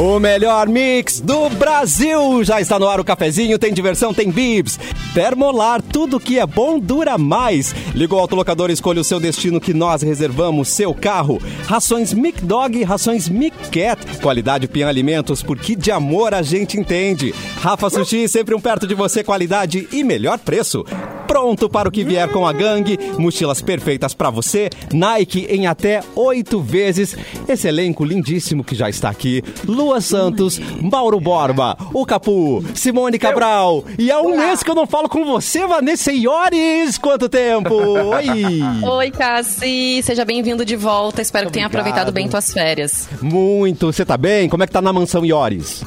[0.00, 2.44] O melhor mix do Brasil.
[2.44, 4.78] Já está no ar o cafezinho, tem diversão, tem bibs.
[5.12, 7.74] Termolar, tudo que é bom dura mais.
[7.96, 11.42] Liga o autolocador escolha o seu destino que nós reservamos seu carro.
[11.66, 14.20] Rações Mic Dog, rações Mic Cat.
[14.22, 17.34] Qualidade Pian Alimentos, porque de amor a gente entende.
[17.60, 20.84] Rafa Sushi, sempre um perto de você, qualidade e melhor preço.
[21.28, 22.98] Pronto para o que vier com a gangue.
[23.18, 24.70] Mochilas perfeitas para você.
[24.92, 27.14] Nike em até oito vezes.
[27.46, 29.44] Esse elenco lindíssimo que já está aqui.
[29.66, 33.84] Lua Santos, Mauro Borba, o Capu, Simone Cabral.
[33.98, 36.96] E há um mês que eu não falo com você, Vanessa Iores.
[36.96, 37.74] Quanto tempo?
[37.76, 38.62] Oi!
[38.82, 40.00] Oi, Cassi.
[40.02, 41.20] Seja bem-vindo de volta.
[41.20, 43.08] Espero que tenha aproveitado bem tuas férias.
[43.20, 43.92] Muito.
[43.92, 44.48] Você tá bem?
[44.48, 45.84] Como é que tá na mansão Iores?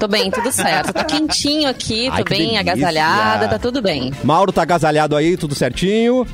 [0.00, 0.92] Tô bem, tudo certo.
[0.92, 2.60] Tô quentinho aqui, Ai, tô que bem delícia.
[2.60, 4.12] agasalhada, tá tudo bem.
[4.24, 6.26] Mauro tá agasalhado aí, tudo certinho.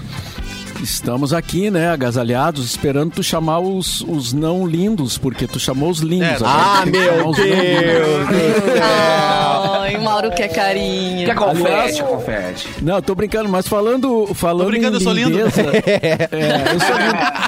[0.83, 6.00] Estamos aqui, né, agasalhados, esperando tu chamar os, os não lindos, porque tu chamou os
[6.00, 6.28] lindos.
[6.28, 7.39] É, agora Ah, que meu Deus!
[7.39, 8.81] lindos.
[8.83, 11.25] Ai, o Mauro quer carinho.
[11.27, 12.69] Quer confete, confete.
[12.83, 15.31] Não, tô brincando, mas falando, falando brincando, em eu sou lindo.
[15.31, 15.62] lindeza...
[15.87, 16.28] é,
[16.75, 17.17] eu sou lindo.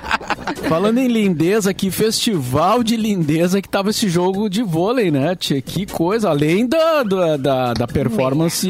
[0.68, 5.60] Falando em lindeza, que festival de lindeza que tava esse jogo de vôlei, né, tia?
[5.60, 8.68] Que coisa, além da, da, da, da performance...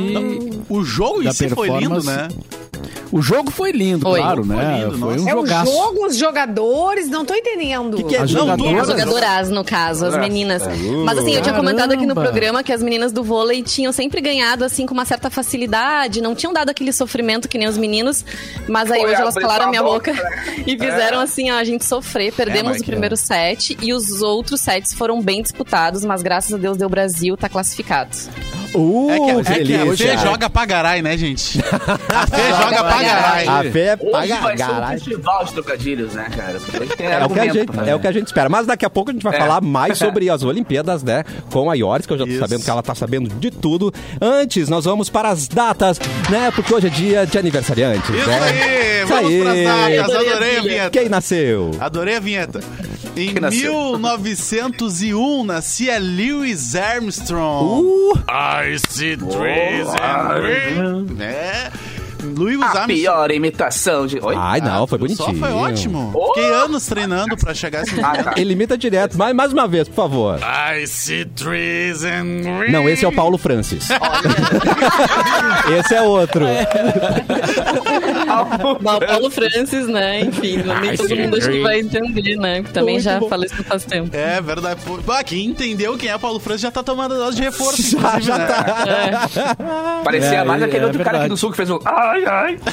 [0.68, 2.28] O jogo em si foi lindo, né?
[3.10, 4.20] O jogo foi lindo, Foi.
[4.20, 4.84] claro, Foi né?
[4.84, 5.72] lindo, foi um É o jogaço.
[5.72, 7.96] jogo, os jogadores, não tô entendendo.
[7.96, 8.80] Que que é As Não, jogadoras...
[8.80, 10.62] As jogadoras, no caso, as meninas.
[11.04, 14.20] Mas assim, eu tinha comentado aqui no programa que as meninas do vôlei tinham sempre
[14.20, 18.24] ganhado, assim, com uma certa facilidade, não tinham dado aquele sofrimento que nem os meninos,
[18.68, 20.54] mas aí Foi hoje elas calaram a minha boca, boca né?
[20.66, 22.32] e fizeram assim, ó, a gente sofrer.
[22.32, 26.56] Perdemos mas o primeiro set e os outros sets foram bem disputados, mas graças a
[26.56, 28.10] Deus deu Brasil, tá classificado.
[28.74, 29.96] Uh, É que, a- é que a.
[29.96, 31.58] Fê joga pra garai, né, gente?
[32.08, 33.46] A Fê joga pra garai.
[33.46, 36.58] A fé é Hoje vai ser um festival de trocadilhos, né, cara?
[36.98, 38.48] É o, que a gente, pra- é o que a gente espera.
[38.48, 39.38] Mas daqui a pouco a gente vai É.
[39.38, 41.24] falar mais sobre as Olimpíadas, né?
[41.50, 42.40] Com a Iores, que eu já tô Isso.
[42.40, 43.92] sabendo que ela tá sabendo de tudo.
[44.20, 45.98] Antes, nós vamos para as datas,
[46.30, 46.50] né?
[46.54, 48.38] Porque hoje é dia de aniversariantes, Isso né?
[48.40, 49.42] aí, Isso vamos aí.
[49.42, 50.26] pras datas.
[50.26, 50.90] Adorei a vinheta.
[50.90, 51.70] Quem nasceu?
[51.80, 52.60] Adorei a vinheta.
[53.18, 53.98] Em Que nasceu?
[53.98, 57.82] 1901 nascia Lewis Armstrong.
[57.82, 61.16] Uh, I see trees and green.
[61.16, 61.72] Né?
[62.22, 62.94] Lewis A Armstrong.
[62.94, 64.18] pior imitação de.
[64.20, 64.34] Oi?
[64.36, 65.38] ai, não, foi Só bonitinho.
[65.38, 66.12] foi ótimo.
[66.34, 68.34] Fiquei anos treinando pra chegar a esse Ah, tá.
[68.36, 69.16] Ele imita direto.
[69.18, 70.38] Mais, mais uma vez, por favor.
[70.40, 72.72] I see trees and green.
[72.72, 73.88] Não, esse é o Paulo Francis.
[75.78, 76.44] esse é outro.
[78.80, 80.20] Mas o Paulo Francis, né?
[80.20, 82.56] Enfim, nem todo mundo acho que vai entender, né?
[82.62, 83.28] Porque também Muito já bom.
[83.28, 84.10] faleceu faz tempo.
[84.16, 84.80] É verdade.
[84.84, 87.98] Pô, bah, quem entendeu quem é Paulo Francis já tá tomando dose de reforço.
[87.98, 88.46] Já, já né?
[88.46, 90.00] tá.
[90.04, 91.78] Parecia É, mais aquele é outro cara aqui do sul que fez um.
[91.84, 92.58] Ai, ai.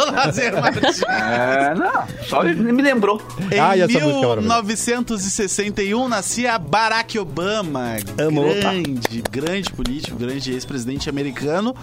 [0.00, 1.02] O Lazer Martins.
[1.02, 2.04] É, não.
[2.26, 3.20] Só ele me lembrou.
[3.60, 4.40] Ai, Em essa música é maravilhosa.
[4.40, 7.96] 1961 nascia Barack Obama.
[8.18, 8.42] Amo.
[8.54, 11.74] Grande, grande político, grande ex-presidente americano.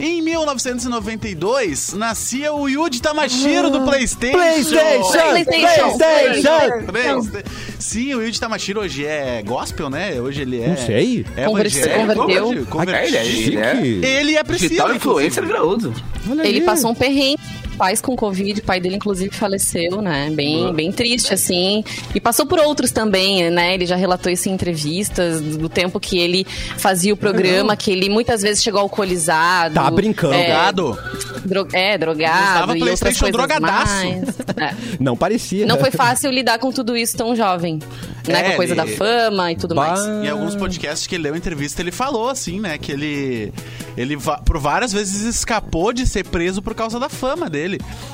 [0.00, 4.36] Em 1992 nascia o Yuji Tamashiro do PlayStation.
[4.36, 5.10] PlayStation!
[5.30, 5.98] PlayStation!
[5.98, 6.84] PlayStation!
[6.92, 7.44] Playsta-
[7.78, 10.20] Sim, o Yuji Tamashiro hoje é gospel, né?
[10.20, 10.68] Hoje ele é.
[10.68, 11.26] Não sei.
[11.36, 12.66] É Converteu- evangélico, converteu.
[12.66, 12.94] converteu.
[12.94, 14.06] É, ele é- ele é- Chique.
[14.06, 14.68] Ele é preciso.
[14.70, 15.94] Digital influencer graúdo.
[16.28, 16.64] Olha Ele aí.
[16.64, 17.38] passou um perrengue.
[17.78, 20.30] Pais com Covid, o pai dele inclusive faleceu, né?
[20.32, 21.84] Bem, bem triste, assim.
[22.14, 23.72] E passou por outros também, né?
[23.74, 26.44] Ele já relatou isso em entrevistas, do tempo que ele
[26.76, 29.74] fazia o programa, que ele muitas vezes chegou alcoolizado.
[29.74, 30.34] Tá brincando.
[30.34, 30.98] É, Drogado.
[31.44, 33.94] dro- é drogado Usava e outras PlayStation coisas drogadaço.
[33.94, 34.28] mais.
[34.56, 34.74] É.
[34.98, 35.66] Não parecia.
[35.66, 37.78] Não foi fácil lidar com tudo isso tão jovem,
[38.26, 38.40] né?
[38.40, 39.88] É, com a coisa ele- da fama e tudo Bah.
[39.90, 40.00] mais.
[40.24, 42.76] Em alguns podcasts que ele deu entrevista, ele falou assim, né?
[42.78, 43.52] Que ele,
[43.96, 47.67] ele por várias vezes escapou de ser preso por causa da fama dele.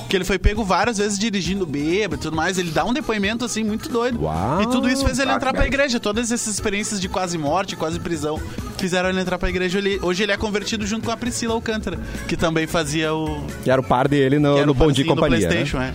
[0.08, 2.58] Que ele foi pego várias vezes dirigindo bêbado e tudo mais.
[2.58, 4.20] Ele dá um depoimento assim muito doido.
[4.22, 4.62] Uau.
[4.62, 6.00] E tudo isso fez ele entrar pra igreja.
[6.00, 8.40] Todas essas experiências de quase morte, quase prisão,
[8.78, 9.78] fizeram ele entrar pra igreja.
[9.78, 13.44] Ele- hoje ele é convertido junto com a Priscila Alcântara, que também fazia o.
[13.62, 15.48] Que era o par dele no, no Bom Dia Companhia.
[15.48, 15.54] né?
[15.54, 15.92] PlayStation, é.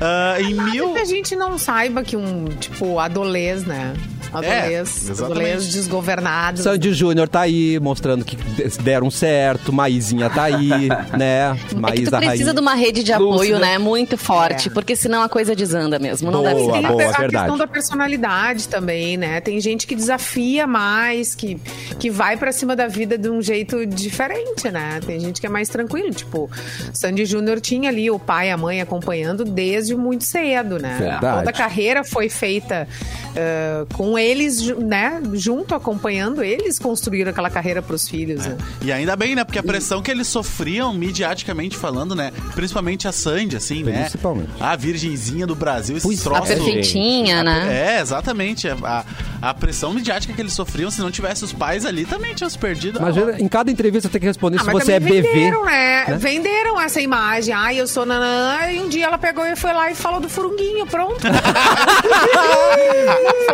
[0.00, 0.92] Ah, em mil.
[0.94, 3.92] Que a gente não saiba que um, tipo, adolês, né?
[4.32, 6.62] Adolês, adolês desgovernados.
[6.62, 8.36] Sandy Júnior tá aí, mostrando que
[8.82, 9.72] deram certo.
[9.72, 10.70] Maisinha tá aí,
[11.16, 11.50] né?
[11.52, 12.54] É que tu Maísa precisa Rainha.
[12.54, 13.58] de uma rede de apoio, Lúcida.
[13.58, 13.78] né?
[13.78, 14.72] Muito forte, É.
[14.72, 16.30] porque senão a coisa desanda mesmo.
[16.30, 16.72] Não Boa, deve ser.
[16.72, 17.30] Tem a, boa, a verdade.
[17.32, 19.40] questão da personalidade também, né?
[19.40, 21.58] Tem gente que desafia mais, que,
[21.98, 25.00] que vai pra cima da vida de um jeito diferente, né?
[25.04, 26.10] Tem gente que é mais tranquilo.
[26.10, 26.50] Tipo,
[26.94, 30.96] Sandy Júnior tinha ali o pai e a mãe acompanhando desde muito cedo, né?
[30.98, 31.38] Verdade.
[31.38, 32.88] Toda a carreira foi feita
[33.36, 35.20] ah, com eles, né?
[35.34, 38.46] Junto, acompanhando eles, construíram aquela carreira pros filhos.
[38.46, 38.56] né?
[38.80, 39.44] E ainda bem, né?
[39.44, 42.32] Porque a pressão que eles sofriam, midiaticamente falando, né?
[42.54, 44.00] Principalmente a Sandy, assim, né?
[44.02, 44.50] Principalmente.
[44.60, 46.42] A virgenzinha do Brasil, esse troço.
[46.42, 47.96] A perfeitinha, né?
[47.96, 48.68] É, exatamente.
[48.68, 49.04] A, a-
[49.42, 52.56] a pressão midiática que eles sofriam, se não tivesse os pais ali, também tinham se
[52.56, 52.98] perdido.
[53.00, 55.28] Imagina, em cada entrevista tem que responder Ah, se você é também BV.
[55.28, 56.04] venderam, né?
[56.16, 57.52] Venderam essa imagem.
[57.54, 58.70] Ai, eu sou nanã.
[58.70, 60.86] E um dia ela pegou e foi lá e falou do furunguinho.
[60.86, 61.18] Pronto.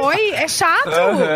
[0.00, 0.30] Foi?
[0.30, 0.88] É chato.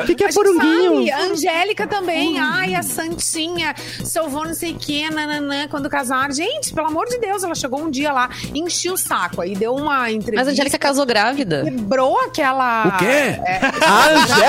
[0.02, 1.06] O que que é furunguinho?
[1.06, 1.10] sabe.
[1.10, 2.38] A Angélica também.
[2.38, 3.74] Ai, a Santinha.
[4.04, 6.32] Salvou não sei o que, nananã, quando casaram.
[6.34, 9.40] Gente, pelo amor de Deus, ela chegou um dia lá, encheu o saco.
[9.40, 10.40] Aí deu uma entrevista.
[10.40, 11.62] Mas a Angélica casou grávida.
[11.64, 12.86] Quebrou aquela...
[12.88, 13.04] O quê?
[13.04, 14.41] É, A Angélica!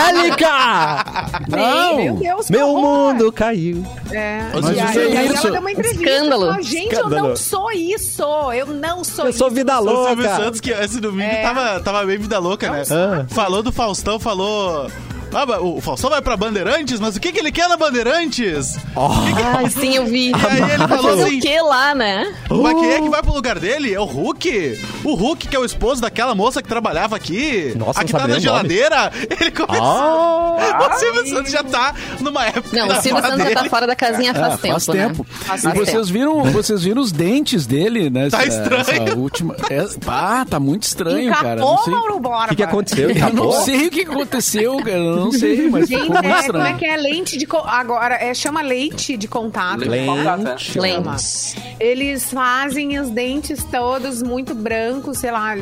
[1.50, 1.96] Não!
[1.98, 2.82] Meu Deus, Meu horror.
[3.14, 3.86] mundo caiu.
[4.12, 4.42] É.
[4.54, 5.38] Mas e isso aí, é isso.
[5.48, 6.04] ela deu uma entrevista.
[6.04, 6.46] Escândalo.
[6.48, 7.28] falou, Gente, eu Escândalo.
[7.30, 8.24] não sou isso.
[8.54, 9.40] Eu não sou Eu isso.
[9.40, 10.36] sou vida O Silvio louca.
[10.36, 11.42] Santos, que esse domingo É.
[11.42, 12.84] tava, tava bem vida louca, né?
[12.92, 13.26] Ah.
[13.30, 14.90] Falou do Faustão, falou.
[15.34, 18.78] Ah, mas o Faustão vai pra Bandeirantes, mas o que, que ele quer na Bandeirantes?
[18.96, 20.32] Ai, sim, eu vi.
[20.32, 22.34] E aí ele falou assim: o que lá, né?
[22.50, 23.94] Mas quem é que vai pro lugar dele?
[23.94, 24.80] É o Hulk.
[25.04, 27.74] O Hulk, que é o esposo daquela moça que trabalhava aqui.
[27.76, 29.12] Nossa, aqui tá na geladeira.
[29.40, 29.86] Ele começou.
[29.86, 32.70] Ah, O Silvio Santos já tá numa época.
[32.78, 35.08] Não, o Silvio Santos já tá fora da casinha faz É, tempo, faz né?
[35.08, 35.26] tempo.
[35.30, 36.06] Faz e vocês tempo.
[36.06, 38.30] viram, vocês viram os dentes dele, né?
[38.30, 38.82] Tá estranho.
[38.82, 39.56] essa última.
[39.70, 41.56] É, ah, tá muito estranho, cara.
[41.62, 41.94] Não Encapou, sei.
[41.94, 42.46] Mauro Borba.
[42.46, 43.10] o que, que aconteceu?
[43.10, 45.23] Eu não sei o que aconteceu, cara.
[45.26, 47.46] Não sei, mas Gente, ficou muito é, como é que é lente de...
[47.46, 49.80] co- Agora, é, chama leite de contato.
[49.88, 50.80] Lente.
[50.80, 51.56] Lentes.
[51.80, 55.54] Eles fazem os dentes todos muito brancos, sei lá.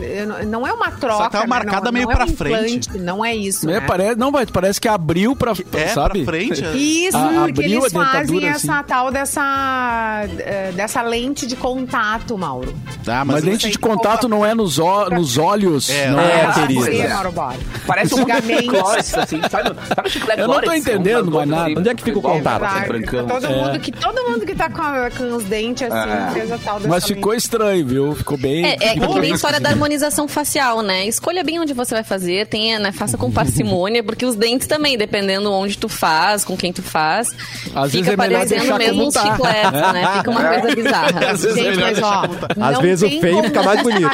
[0.48, 1.24] não- é uma troca.
[1.24, 1.48] Só que tá né?
[1.48, 2.98] marcada não, meio não é pra um implante, frente.
[3.00, 3.70] Não é isso.
[3.70, 3.82] É, né?
[3.88, 5.54] parece, não, mas parece que abriu pra.
[5.74, 6.24] É, sabe?
[6.24, 6.62] pra frente.
[6.76, 8.68] Isso, A- que eles fazem assim.
[8.70, 12.74] essa tal dessa, eh, dessa lente de contato, Mauro.
[13.08, 15.90] Ah, Mas mas lente de contato não é nos, ó- nos olhos.
[15.90, 16.82] É, não não é, é, querida.
[16.82, 17.18] você, é.
[17.88, 19.70] Parece um chiclete, assim, sabe?
[19.88, 21.64] Sabe o chiclete Eu não tô entendendo Um mais nada.
[21.64, 22.64] assim, Onde é que fica o contato?
[22.64, 26.32] assim, todo, mundo que, todo mundo que tá com, a- com os dentes assim, É.
[26.34, 28.16] fez a tal dessa Mas ficou estranho, viu?
[28.16, 28.66] Ficou bem.
[28.66, 31.06] É, é que a história da harmonização facial, né?
[31.06, 34.98] Escolha bem onde você vai fazer, tenha, né, faça com parcimônia, porque os dentes também,
[34.98, 37.30] dependendo onde tu faz, com quem tu faz,
[37.76, 39.22] Às fica é parecendo mesmo uns tá.
[39.24, 40.10] chicletes, né?
[40.18, 41.20] Fica uma coisa bizarra.
[41.32, 42.48] Às vezes é Gente, mas ó, tá.
[42.68, 44.10] Às vezes o tem feio fica mais bonito.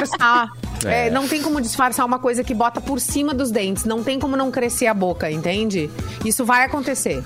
[0.78, 1.06] Disfarçar.
[1.06, 3.84] É, não tem como disfarçar uma coisa que bota por cima dos dentes.
[3.84, 5.90] Não tem como não crescer a boca, entende?
[6.24, 7.22] Isso vai acontecer.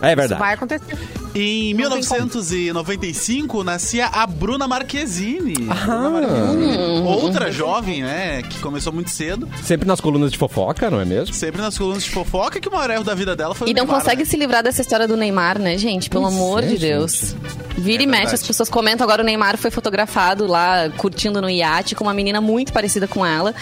[0.00, 0.38] É Isso verdade.
[0.38, 0.98] vai acontecer.
[1.40, 5.54] Em Não tem 1995 nascia a Bruna Marquezine.
[5.70, 5.74] Ah.
[5.84, 7.02] Bruna Marquezine.
[7.06, 8.42] Outra jovem, né?
[8.42, 9.48] Que começou muito cedo.
[9.62, 11.34] Sempre nas colunas de fofoca, não é mesmo?
[11.34, 13.74] Sempre nas colunas de fofoca, que o maior erro da vida dela foi E o
[13.74, 14.28] não Neymar, consegue né?
[14.28, 16.10] se livrar dessa história do Neymar, né, gente?
[16.10, 16.80] Pelo Pois amor é, de gente.
[16.80, 17.34] Deus.
[17.76, 18.34] Vira É e mexe, verdade.
[18.34, 22.40] as pessoas comentam agora o Neymar foi fotografado lá, curtindo no iate, com uma menina
[22.40, 23.54] muito parecida com ela.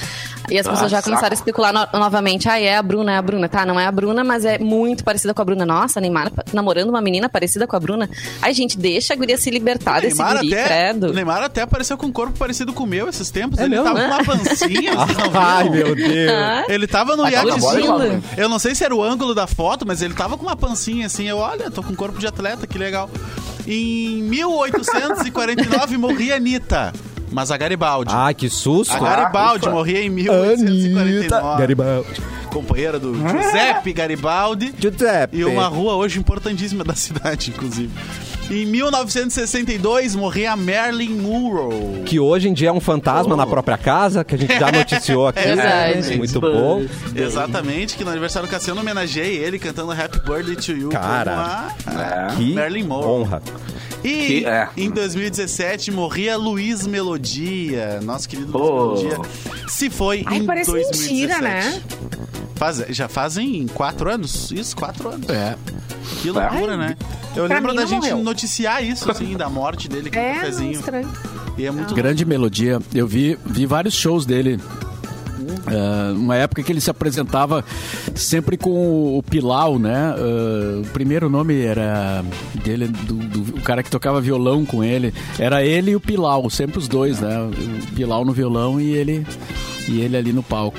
[0.49, 1.09] E as pessoas Ah, já saco.
[1.11, 2.49] começaram a especular no- novamente.
[2.49, 3.49] Ah, é a Bruna, é a Bruna.
[3.49, 5.67] Tá, não é a Bruna, mas é muito parecida com a Bruna.
[5.67, 8.09] Nossa, Neymar pa- namorando uma menina parecida com a Bruna.
[8.43, 11.07] Ai, gente, deixa a guria se libertar O desse Neymar, guri, até, credo.
[11.09, 13.59] o Neymar até apareceu com um corpo parecido com o meu esses tempos.
[13.59, 13.85] É ele mesmo?
[13.85, 14.69] tava com uma pancinha,
[15.07, 15.31] viram?
[15.35, 16.31] Ai, meu Deus.
[16.33, 17.93] Ah, Ele tava no Ah, iatezinho.
[17.95, 20.57] agora, Eu não sei se era o ângulo da foto, mas ele tava com uma
[20.57, 21.29] pancinha assim.
[21.29, 23.11] Eu, olha, tô com corpo de atleta, que legal.
[23.67, 26.93] Em 1849 morria a Anitta.
[27.31, 28.13] Mas a Garibaldi.
[28.15, 28.95] Ai, que susto.
[28.95, 29.71] a Garibaldi ufa.
[29.75, 31.59] morria em Anitta 1849.
[31.61, 32.23] Garibaldi.
[32.47, 34.75] Companheira do Giuseppe Garibaldi.
[34.79, 35.39] Giuseppe.
[35.39, 37.93] E uma rua hoje importantíssima da cidade, inclusive.
[38.49, 42.03] Em 1962 morria a Marilyn Monroe.
[42.05, 43.37] Que hoje em dia é um fantasma Oh.
[43.37, 45.43] na própria casa, que a gente já noticiou aqui.
[45.43, 46.17] Verdade.
[46.17, 46.85] Muito bom.
[47.15, 51.69] Exatamente, que no aniversário do Cassiano homenageei ele cantando Happy Birthday to You Cara.
[51.85, 53.09] com a Que Marilyn Monroe.
[53.23, 53.43] honra.
[54.05, 54.69] E Que- é.
[54.77, 58.85] em 2017 morria Luiz Melodia, nosso querido Oh.
[58.93, 59.29] Luiz Melodia.
[59.67, 61.13] Se foi Ai, em parece 2017.
[61.13, 61.83] mentira, né?
[62.57, 64.51] Faz- já fazem quatro anos?
[64.51, 65.29] Isso, quatro anos.
[65.29, 65.57] É.
[66.23, 66.97] Que loucura, né?
[67.37, 68.19] Eu Pra lembro da gente morreu.
[68.25, 70.73] noticiar isso, assim, da morte dele com o É, não, cafezinho.
[70.73, 71.09] estranho.
[71.59, 72.81] E é muito Grande melodia.
[72.95, 74.59] Eu vi, vi vários shows dele.
[75.67, 77.65] Ah, uma época que ele se apresentava
[78.15, 80.15] sempre com o Pilau, né?
[80.17, 82.25] Ah, o primeiro nome era
[82.65, 85.13] dele, do, do- o cara que tocava violão com ele.
[85.39, 87.37] Era ele e o Pilau, sempre os dois, né?
[87.39, 89.27] O Pilau no violão e ele,
[89.89, 90.79] e ele ali no palco.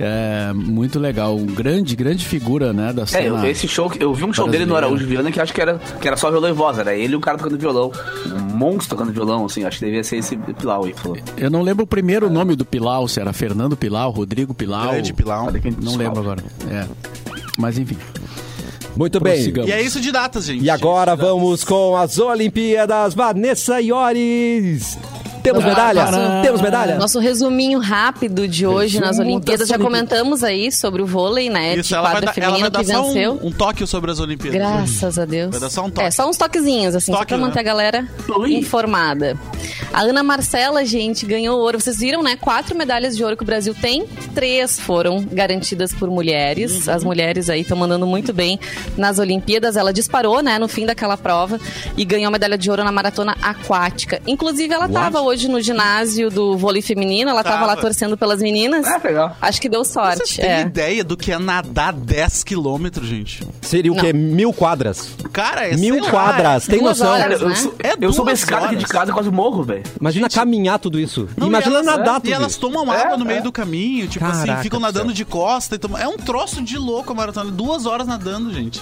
[0.00, 3.26] É, muito legal, um grande, grande figura, né, da É, cena.
[3.26, 4.76] eu vi esse show, eu vi um show dele no.
[4.76, 7.16] Araújo Viana que acho que era, que era só violão e voz, era ele e
[7.16, 7.90] o cara tocando violão.
[8.26, 10.94] Um monstro tocando violão, assim, acho que devia ser esse Pilau aí.
[10.94, 11.16] Falou.
[11.36, 14.92] Eu não lembro o primeiro nome do Pilau, se era Fernando Pilau, Rodrigo Pilau.
[14.92, 15.48] grande pilão.
[15.82, 16.42] Não lembro agora.
[16.70, 16.86] É.
[17.58, 17.96] Mas enfim.
[18.96, 19.52] Muito bem.
[19.66, 20.64] E é isso de datas, gente.
[20.64, 23.14] E agora vamos com as Olimpíadas.
[23.14, 24.98] Vanessa Iores.
[25.42, 26.06] Temos medalha?
[26.42, 26.96] Temos medalha?
[26.96, 29.60] Nosso resuminho rápido de hoje nas Olimpíadas.
[29.60, 31.76] das Já comentamos aí sobre o vôlei, né?
[31.76, 33.40] Isso, de ela vai, quadra dar, ela vai dar que só venceu.
[33.42, 34.58] um, um toque sobre as Olimpíadas.
[34.58, 35.50] Graças a Deus.
[35.50, 36.06] Vai dar só um toque.
[36.06, 37.60] É, só uns toquezinhos, assim, só Toque, pra manter né?
[37.60, 38.08] a galera
[38.48, 39.36] informada.
[39.92, 41.80] A Ana Marcela, gente, ganhou ouro.
[41.80, 42.36] Vocês viram, né?
[42.36, 44.06] Quatro medalhas de ouro que o Brasil tem.
[44.34, 46.86] Três foram garantidas por mulheres.
[46.86, 46.94] Uhum.
[46.94, 48.58] As mulheres aí estão mandando muito bem
[48.96, 49.76] nas Olimpíadas.
[49.76, 51.58] Ela disparou, né, no fim daquela prova
[51.96, 54.20] e ganhou medalha de ouro na maratona aquática.
[54.26, 57.30] Inclusive, ela tava hoje no ginásio do vôlei feminino.
[57.30, 57.66] Ela tava, Tava.
[57.66, 58.86] lá torcendo pelas meninas.
[58.86, 59.36] Ah, legal.
[59.40, 60.36] Acho que deu Vocês sorte.
[60.40, 60.60] têm É.
[60.62, 63.42] ideia do que é nadar 10 quilômetros, gente?
[63.60, 64.02] Seria o Não.
[64.02, 64.12] quê?
[64.12, 65.10] Mil quadras.
[65.32, 66.66] Cara, é Mil sei lá, quadras.
[66.66, 67.12] Tem duas noção?
[67.14, 67.22] horas.
[67.22, 67.54] Cara, eu, né?
[67.54, 69.82] sou, É eu sou duas escada aqui de casa, quase morro, velho.
[70.00, 71.28] Imagina caminhar tudo isso.
[71.36, 72.60] Não, Imagina e elas- nadar E tudo elas isso.
[72.60, 73.42] tomam É, água no meio é.
[73.42, 75.14] do caminho, tipo Caraca assim, ficam do nadando céu.
[75.14, 75.74] de costa.
[75.74, 75.98] E tomam...
[75.98, 77.50] É um troço de louco a maratona.
[77.50, 78.80] Duas horas nadando, gente.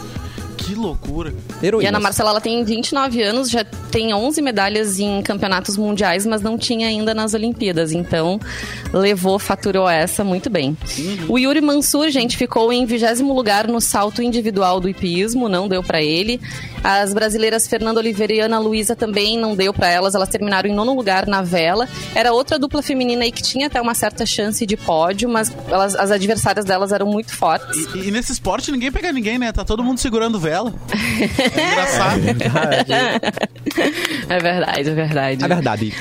[0.67, 1.33] Que loucura.
[1.63, 1.89] E a Heroínas.
[1.89, 6.59] Ana Marcela, ela tem 29 anos, já tem 11 medalhas em campeonatos mundiais, mas não
[6.59, 7.93] tinha ainda nas Olimpíadas.
[7.93, 8.41] Então,
[8.93, 10.77] levou, faturou essa muito bem.
[11.29, 15.83] O Yuri Mansur, gente, ficou em 20 lugar no salto individual do hipismo, não deu
[15.83, 16.41] pra ele.
[16.83, 20.75] As brasileiras Fernanda Oliveira e Ana Luísa também não deu pra elas, elas terminaram em
[20.75, 21.89] nono lugar na vela.
[22.15, 25.95] Era outra dupla feminina aí que tinha até uma certa chance de pódio, mas elas-
[25.97, 27.87] as adversárias delas eram muito fortes.
[27.95, 29.53] E, e nesse esporte ninguém pega ninguém, né?
[29.53, 30.56] Tá todo mundo segurando vela.
[30.65, 32.21] É engraçado.
[34.29, 35.45] É verdade, é verdade.
[35.45, 35.95] É verdade.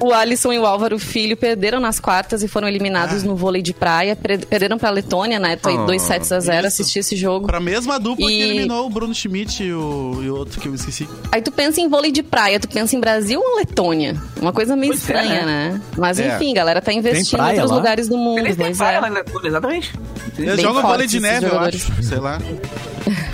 [0.00, 3.74] O Alisson e o Álvaro Filho perderam nas quartas e foram eliminados no vôlei de
[3.74, 4.16] praia.
[4.16, 5.58] Per- Perderam pra Letônia, né?
[5.60, 6.58] Foi Ah, 2 sets a 0.
[6.66, 6.66] isso.
[6.68, 7.46] Assisti esse jogo.
[7.46, 10.68] Pra mesma dupla que E- eliminou o Bruno Schmidt e o, e o outro que
[10.68, 11.06] eu esqueci.
[11.30, 14.16] Aí tu pensa em vôlei de praia, tu pensa em Brasil ou Letônia?
[14.40, 15.70] Uma coisa meio Pois é, estranha, né?
[15.74, 15.80] né?
[15.98, 16.34] Mas É.
[16.34, 17.76] enfim, galera tá investindo em outros lá?
[17.76, 18.38] lugares do mundo.
[18.38, 19.00] Eles têm praia é.
[19.00, 19.22] lá, né?
[19.44, 19.92] exatamente.
[20.38, 22.02] Eles jogam vôlei de neve, eu acho.
[22.02, 22.38] Sei lá.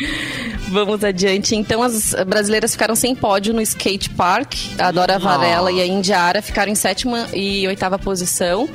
[0.70, 1.56] Vamos adiante.
[1.56, 4.54] Então, as brasileiras ficaram sem pódio no skate park.
[4.78, 8.68] A Dora Varela e a Indiara ficaram em sétima e oitava posição.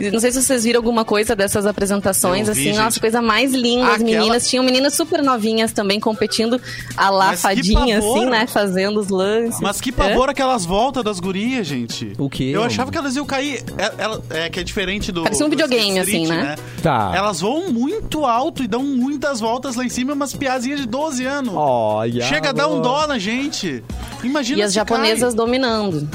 [0.00, 2.48] E Não sei se vocês viram alguma coisa dessas apresentações.
[2.48, 2.78] Eu vi, assim, gente.
[2.82, 3.86] nossa, coisa mais linda.
[3.88, 6.60] As Aquela- meninas tinham meninas super novinhas também competindo
[6.96, 8.16] a Mas lafadinha, pavor.
[8.18, 8.46] assim, né?
[8.46, 9.60] Fazendo os lances.
[9.60, 12.12] Mas que pavor aquelas voltas das gurias, gente.
[12.18, 12.44] O quê?
[12.54, 13.62] Eu achava que elas iam cair.
[13.76, 15.22] É, ela- é que é diferente do.
[15.22, 16.56] Parecia um videogame, Street, assim, né?
[16.82, 17.12] Tá.
[17.14, 20.32] Elas voam muito alto e dão muitas voltas lá em cima, umas
[20.72, 21.54] piazinhas de 12 anos.
[21.54, 22.24] Olha.
[22.24, 23.82] Chega a dar um dó na gente.
[24.22, 26.08] Imagina E as japonesas dominando.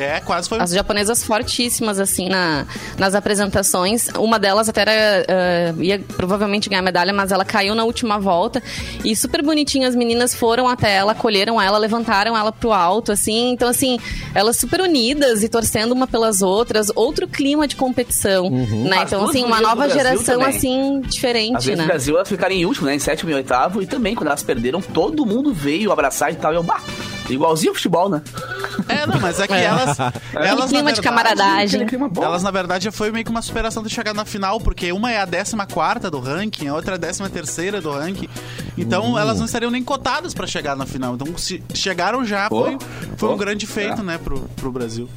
[0.00, 0.58] É, quase foi.
[0.60, 4.08] As japonesas fortíssimas, assim, na, nas apresentações.
[4.18, 8.62] Uma delas até era, ah, ia provavelmente ganhar medalha, mas ela caiu na última volta.
[9.04, 13.50] E super bonitinha, as meninas foram até ela, colheram ela, levantaram ela pro alto, assim.
[13.50, 13.98] Então, assim,
[14.34, 16.90] elas super unidas e torcendo uma pelas outras.
[16.94, 18.98] Outro clima de competição, né?
[18.98, 20.56] As Então, assim, uma nova geração, também.
[20.56, 21.82] assim, Às diferente, vezes né?
[21.82, 22.94] no Brasil elas ficaram em último, né?
[22.94, 23.82] Em sétimo e oitavo.
[23.82, 26.52] E também, quando elas perderam, todo mundo veio abraçar e tal.
[26.52, 26.82] E eu, bah,
[27.28, 28.22] igualzinho ao futebol, né?
[28.88, 29.64] É, não, mas é que É.
[29.64, 29.98] elas.
[30.00, 31.64] Aquele elas clima na de verdade, camaradagem.
[31.66, 32.22] Aquele clima bom.
[32.22, 35.20] Elas, na verdade, foi meio que uma superação de chegar na final, porque uma é
[35.20, 38.28] a 14 do ranking, a outra é a 13 do ranking.
[38.76, 39.18] Então, Hum.
[39.18, 41.14] elas não estariam nem cotadas pra chegar na final.
[41.14, 42.78] Então, se chegaram já, Pô, foi,
[43.16, 44.04] foi pô, um grande feito, é.
[44.04, 45.08] né, pro, pro Brasil.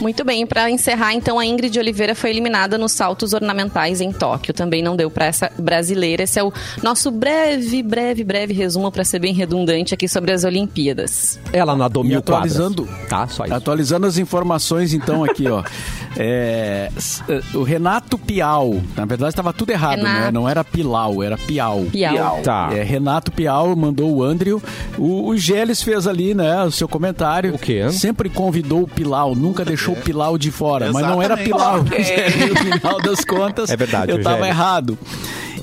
[0.00, 4.54] Muito bem, para encerrar, então, a Ingrid Oliveira foi eliminada nos saltos ornamentais em Tóquio.
[4.54, 6.22] Também não deu para essa brasileira.
[6.22, 6.52] Esse é o
[6.82, 11.38] nosso breve, breve, breve resumo, para ser bem redundante aqui sobre as Olimpíadas.
[11.52, 13.08] Ela nadou mil atualizando- quadras.
[13.08, 13.54] Tá, só isso.
[13.54, 15.62] Atualizando as informações, então, aqui, ó.
[16.20, 16.90] É,
[17.28, 20.20] eh, o Renato Piau, na verdade estava tudo errado, Renato.
[20.20, 20.30] né?
[20.32, 21.84] Não era Pilau, era Piau.
[21.92, 22.12] Piau.
[22.14, 22.40] Piau.
[22.42, 22.70] Tá.
[22.72, 24.60] É, Renato Piau mandou o Andrew.
[24.96, 27.54] O, o Geles fez ali, né, o seu comentário.
[27.54, 27.88] O quê?
[27.92, 30.92] Sempre convidou o Pilau, nunca deixou o Pilau de fora.
[30.92, 31.50] Mas não era Exatamente.
[31.50, 31.80] Pilau.
[31.80, 32.48] Ok.
[32.48, 34.50] No final das contas, É verdade, eu o tava Geles.
[34.50, 34.98] errado.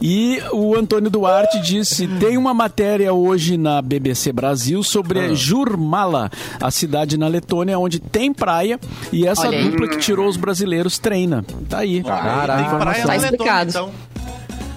[0.01, 5.34] E o Antônio Duarte disse: tem uma matéria hoje na BBC Brasil sobre Ah.
[5.34, 6.29] Jurmala,
[6.62, 8.77] a cidade na Letônia, onde tem praia,
[9.12, 11.46] e essa dupla que tirou os brasileiros treina.
[11.70, 12.03] Tá aí.
[12.03, 12.62] Caraca.
[12.62, 13.70] Tem praia Tá na Letônia, explicado.
[13.70, 13.91] então.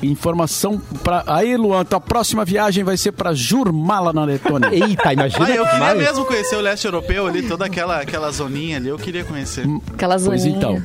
[0.02, 1.25] Informação pra.
[1.26, 4.71] Aí, Luan, tua próxima viagem vai ser pra Jurmala, na Letônia.
[4.73, 5.45] Eita, imagina.
[5.47, 5.99] Ah, eu que queria mais.
[5.99, 9.67] mesmo conhecer o leste europeu ali, toda aquela, aquela zoninha ali, eu queria conhecer.
[9.93, 10.57] Aquela Pois zoninha.
[10.57, 10.83] então.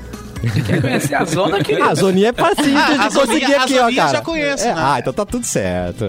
[0.65, 1.73] Quer conhecer a zona que...
[1.73, 4.17] Ah, a zoninha é facinho Ah, de a conseguir zoninha- a aqui, ó, zoninha cara.
[4.17, 4.81] já conheço, É, né?
[4.83, 6.07] Ah, então tá tudo certo.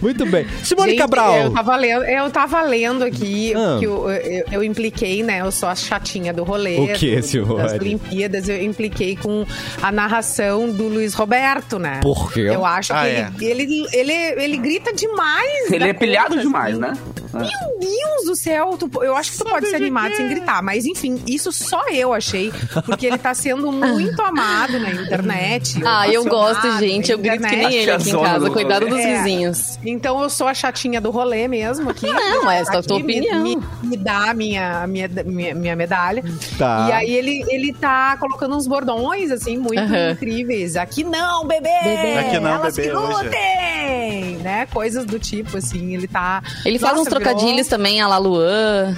[0.00, 0.46] Muito bem.
[0.62, 1.36] Simone Gente, Cabral.
[1.36, 3.76] Eu tava lendo, eu tava lendo aqui Ah.
[3.78, 5.40] que eu, eu, eu impliquei, né?
[5.40, 6.78] Eu sou a chatinha do rolê.
[6.78, 7.62] O do- Simone?
[7.62, 9.44] Das Olimpíadas, eu impliquei com
[9.82, 12.00] a narração do Luiz Roberto, né?
[12.02, 12.40] Por quê?
[12.42, 13.30] Eu acho Ah, que é.
[13.50, 15.70] ele, ele, ele, ele grita demais.
[15.70, 16.80] Ele da é pilhado conta, demais, assim.
[16.80, 16.92] né?
[17.40, 20.84] Meu Deus do céu, tu- eu acho que tu pode ser animado sem gritar, mas
[20.86, 22.52] enfim, isso só eu achei,
[22.86, 25.74] porque ele tá sendo muito amado na internet.
[25.86, 27.12] Ah, eu gosto, gente.
[27.12, 27.68] Eu grito que internet.
[27.68, 28.44] nem ele aqui em casa.
[28.46, 29.16] do Cuidado dos É.
[29.18, 29.78] vizinhos.
[29.84, 32.06] Então eu sou a chatinha do rolê mesmo aqui.
[32.06, 33.42] Não, essa é a Aqui tua me- opinião.
[33.42, 36.24] Me, me dá a minha, a minha, minha, minha medalha.
[36.58, 36.86] Tá.
[36.88, 40.76] E aí ele, ele tá colocando uns bordões, assim, muito incríveis.
[40.76, 41.68] Aqui não, bebê!
[41.82, 42.18] Bebê.
[42.18, 43.24] Aqui não, Elas bebê, que hoje.
[43.24, 44.36] lutem!
[44.42, 44.66] Né?
[44.72, 46.42] Coisas do tipo, assim, ele tá...
[46.64, 48.94] Ele faz uns trocadilhos também, a la Luan.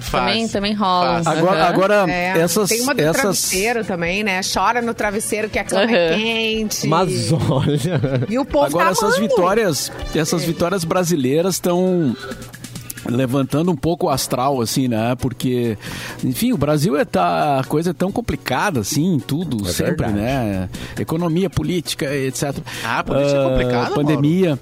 [0.00, 0.26] Faz.
[0.26, 1.22] Também, também rola.
[1.24, 1.38] Faz.
[1.38, 1.68] Agora, Aham.
[1.68, 4.40] agora É, essas, tem uma do essas, travesseiro também, né?
[4.42, 6.18] Chora no travesseiro que a cama é Aham.
[6.18, 6.86] quente.
[6.86, 8.00] Mas olha.
[8.28, 9.28] E o povo Agora tá essas amando.
[9.28, 12.14] vitórias, essas vitórias brasileiras estão
[13.06, 15.14] levantando um pouco o astral, assim, né?
[15.16, 15.76] Porque,
[16.22, 20.12] enfim, o Brasil é tá, a coisa é tão complicada, assim, tudo, É sempre, verdade.
[20.14, 20.68] né?
[20.98, 22.54] Economia, política, etc.
[22.84, 24.58] Ah, política é complicado, Pandemia.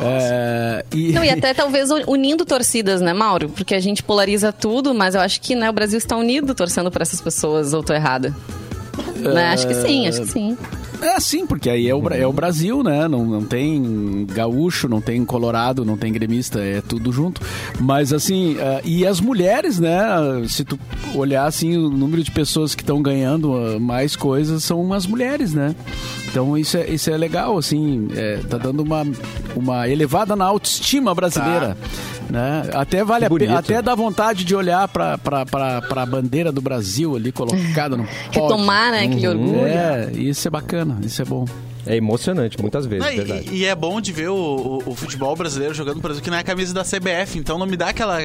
[0.00, 3.48] É, e, Não, e até talvez unindo torcidas, né, Mauro?
[3.50, 6.90] Porque a gente polariza tudo, mas eu acho que né, o Brasil está unido torcendo
[6.90, 8.34] por essas pessoas, ou tô errada?
[9.16, 9.48] Né?
[9.48, 10.56] Acho que sim, acho que sim.
[11.00, 13.08] É sim, porque aí é o, é o Brasil, né?
[13.08, 17.40] Não, não tem gaúcho, não tem colorado, não tem gremista, é tudo junto.
[17.80, 19.96] Mas assim, ah, e as mulheres, né?
[20.48, 20.78] Se tu
[21.14, 25.52] olhar assim, o número de pessoas que estão ganhando ah, mais coisas são as mulheres,
[25.52, 25.74] né?
[26.28, 29.06] Então isso é, isso é legal, assim, é, tá dando uma,
[29.54, 31.76] uma elevada na autoestima brasileira.
[32.28, 32.68] Né?
[32.72, 35.18] Até vale a pena, até dá vontade de olhar para
[35.90, 38.30] a bandeira do Brasil ali colocada no pódio.
[38.42, 39.66] Retomar, né, aquele orgulho.
[39.66, 41.46] É, isso é bacana, isso é bom.
[41.86, 43.48] É emocionante, muitas vezes, Não, e- verdade.
[43.52, 46.36] e, é bom de ver o, o- o futebol brasileiro jogando, por exemplo, que não
[46.36, 48.18] é a camisa da CBF, então não me dá aquela,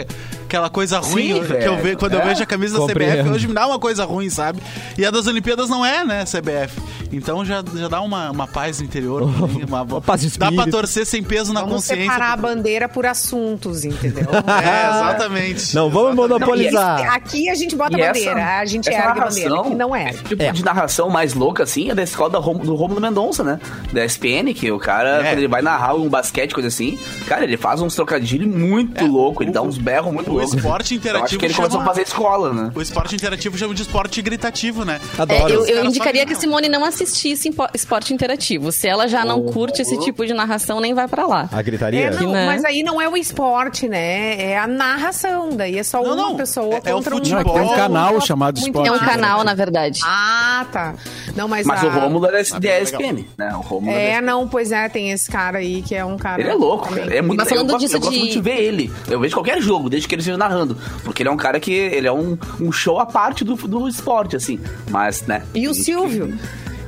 [0.45, 1.77] aquela coisa ruim Sim, que eu velho.
[1.83, 2.25] vejo quando eu É.
[2.25, 3.11] vejo a camisa da Compreendo.
[3.23, 3.29] CBF.
[3.29, 4.59] Hoje me dá uma coisa ruim, sabe?
[4.97, 6.79] E a das Olimpíadas não é, né, CBF.
[7.13, 9.23] Então já, já dá uma, uma paz no interior.
[9.23, 12.03] uma, Uma paz de dá pra torcer sem peso na Vamos consciência.
[12.05, 14.25] separar a bandeira por assuntos, entendeu?
[14.61, 15.75] É, exatamente.
[15.75, 16.29] Não vamos Exatamente.
[16.39, 17.13] monopolizar.
[17.15, 19.59] Aqui a gente bota E bandeira, essa- a gente essa ergue bandeira.
[19.59, 20.09] Aqui não é.
[20.11, 20.51] Esse tipo É.
[20.51, 23.50] de narração mais louca, assim, é da escola da do Romulo Mendonça, né?
[23.91, 25.23] Da SPN, que o cara, É.
[25.29, 29.43] quando ele vai narrar um basquete, coisa assim, cara, ele faz uns trocadilhos muito louco,
[29.43, 30.53] ele o- dá uns berros muito o loucos.
[30.53, 32.71] esporte Eu acho interativo que ele começou chama- a fazer escola, né?
[32.75, 34.99] O esporte interativo chama de esporte gritativo, né?
[35.17, 35.53] É, Adoro.
[35.53, 38.71] eu, Os eu caras indicaria que a Simone não assistisse esporte interativo.
[38.71, 41.49] Se ela já não curte esse tipo de narração, nem vai pra lá.
[41.51, 42.05] A gritaria?
[42.07, 42.45] É, não, né?
[42.45, 44.41] mas aí não é o esporte, né?
[44.51, 45.49] É a narração.
[45.55, 47.43] Daí é só Não, uma não, pessoa é- é o contra futebol.
[47.55, 48.87] Não, é um canal chamado Esporte.
[48.89, 49.99] É um canal, na verdade.
[50.03, 50.93] Ah, tá.
[51.35, 52.81] Não, mas, Mas a- o Rômulo é da Ah, da legal.
[52.83, 53.55] SPN, né?
[53.55, 56.41] O Rômulo É, da não, pois é, tem esse cara aí que é um cara.
[56.41, 57.03] Ele é louco, também.
[57.05, 57.15] cara.
[57.17, 58.91] É muito, Mas falando eu, gosto- disso eu gosto de- muito de ver ele.
[59.09, 60.77] Eu vejo qualquer jogo, desde que ele esteja narrando.
[61.03, 61.71] Porque ele é um cara que.
[61.73, 64.59] Ele é um, um show à parte do, do esporte, assim.
[64.89, 65.43] Mas, né?
[65.55, 66.33] E o Silvio?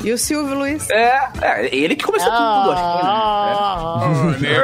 [0.03, 0.89] E o Silvio Luiz?
[0.89, 4.57] É, é, ele que começou tudo, acho que né?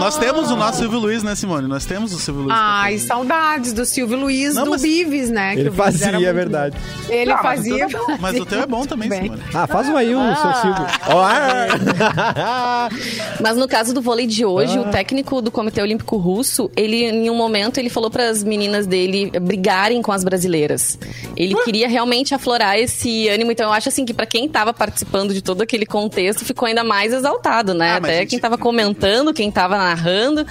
[0.00, 1.68] Nós temos o nosso Silvio Luiz, né, Simone?
[1.68, 2.56] Nós temos o Silvio Luiz.
[2.58, 5.54] Ai, saudades do Silvio Luiz, Não, do mas- Bives, né?
[5.54, 6.76] que Ele fazia, é muito- verdade.
[7.08, 7.86] Ele Ah, mas fazia.
[7.86, 9.22] o teu Mas o teu é bom também, Bem.
[9.24, 9.42] Simone.
[9.52, 10.86] Ah, faz um aí, o seu Silvio.
[11.02, 12.88] Ah.
[13.40, 14.82] Mas no caso do vôlei de hoje, Ah.
[14.82, 18.86] o técnico do Comitê Olímpico Russo, ele em um momento ele falou para as meninas
[18.86, 20.98] dele brigarem com as brasileiras.
[21.36, 25.32] Ele queria realmente aflorar esse ânimo, então eu acho assim que para quem tava participando
[25.34, 27.92] de todo aquele contexto, ficou ainda mais exaltado, né?
[27.92, 30.46] Ah, Até gente, quem tava comentando, quem tava narrando.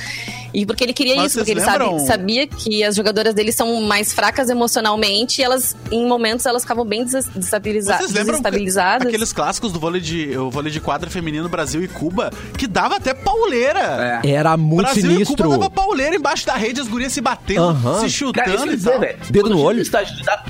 [0.53, 3.81] E porque ele queria Mas isso, porque ele sabe- sabia que as jogadoras dele são
[3.83, 9.07] mais fracas emocionalmente e elas, em momentos, elas ficavam bem des- desestabiliza- Vocês lembram desestabilizadas.
[9.07, 12.95] aqueles clássicos do vôlei de, o vôlei de quadra feminino Brasil e Cuba, que dava
[12.95, 14.21] até pauleira.
[14.23, 14.31] É.
[14.31, 15.35] Era muito Brasil e sinistro.
[15.43, 17.93] Cuba dava pauleira embaixo da rede, as gurias se batendo, Aham.
[17.93, 18.99] se Cara, chutando quer e dizer, tal.
[18.99, 19.19] velho.
[19.29, 19.83] Dedo no olho.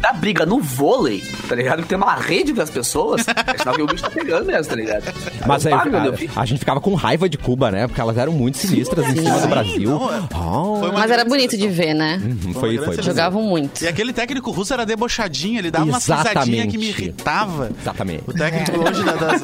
[0.02, 1.82] da briga no vôlei, tá ligado?
[1.84, 4.76] Que tem uma rede das pessoas, é sinal que o bicho tá pegando mesmo, tá
[4.76, 5.04] ligado?
[5.46, 6.32] Mas aí, pago, filho.
[6.36, 7.88] a gente ficava com raiva de Cuba, né?
[7.88, 9.90] Porque elas eram muito sinistras em cima do sim, Brasil.
[9.90, 12.20] não, é- Ah, Foi uma Mas era bonito de ver, né?
[12.20, 12.70] foi, uma foi.
[12.74, 13.04] grande seleção.
[13.04, 13.84] Jogavam muito.
[13.84, 16.68] E aquele técnico russo era debochadinho, ele dava umas risadinhas Exatamente.
[16.72, 17.72] que me irritava.
[17.82, 18.24] Exatamente.
[18.28, 19.42] O técnico hoje dá, das,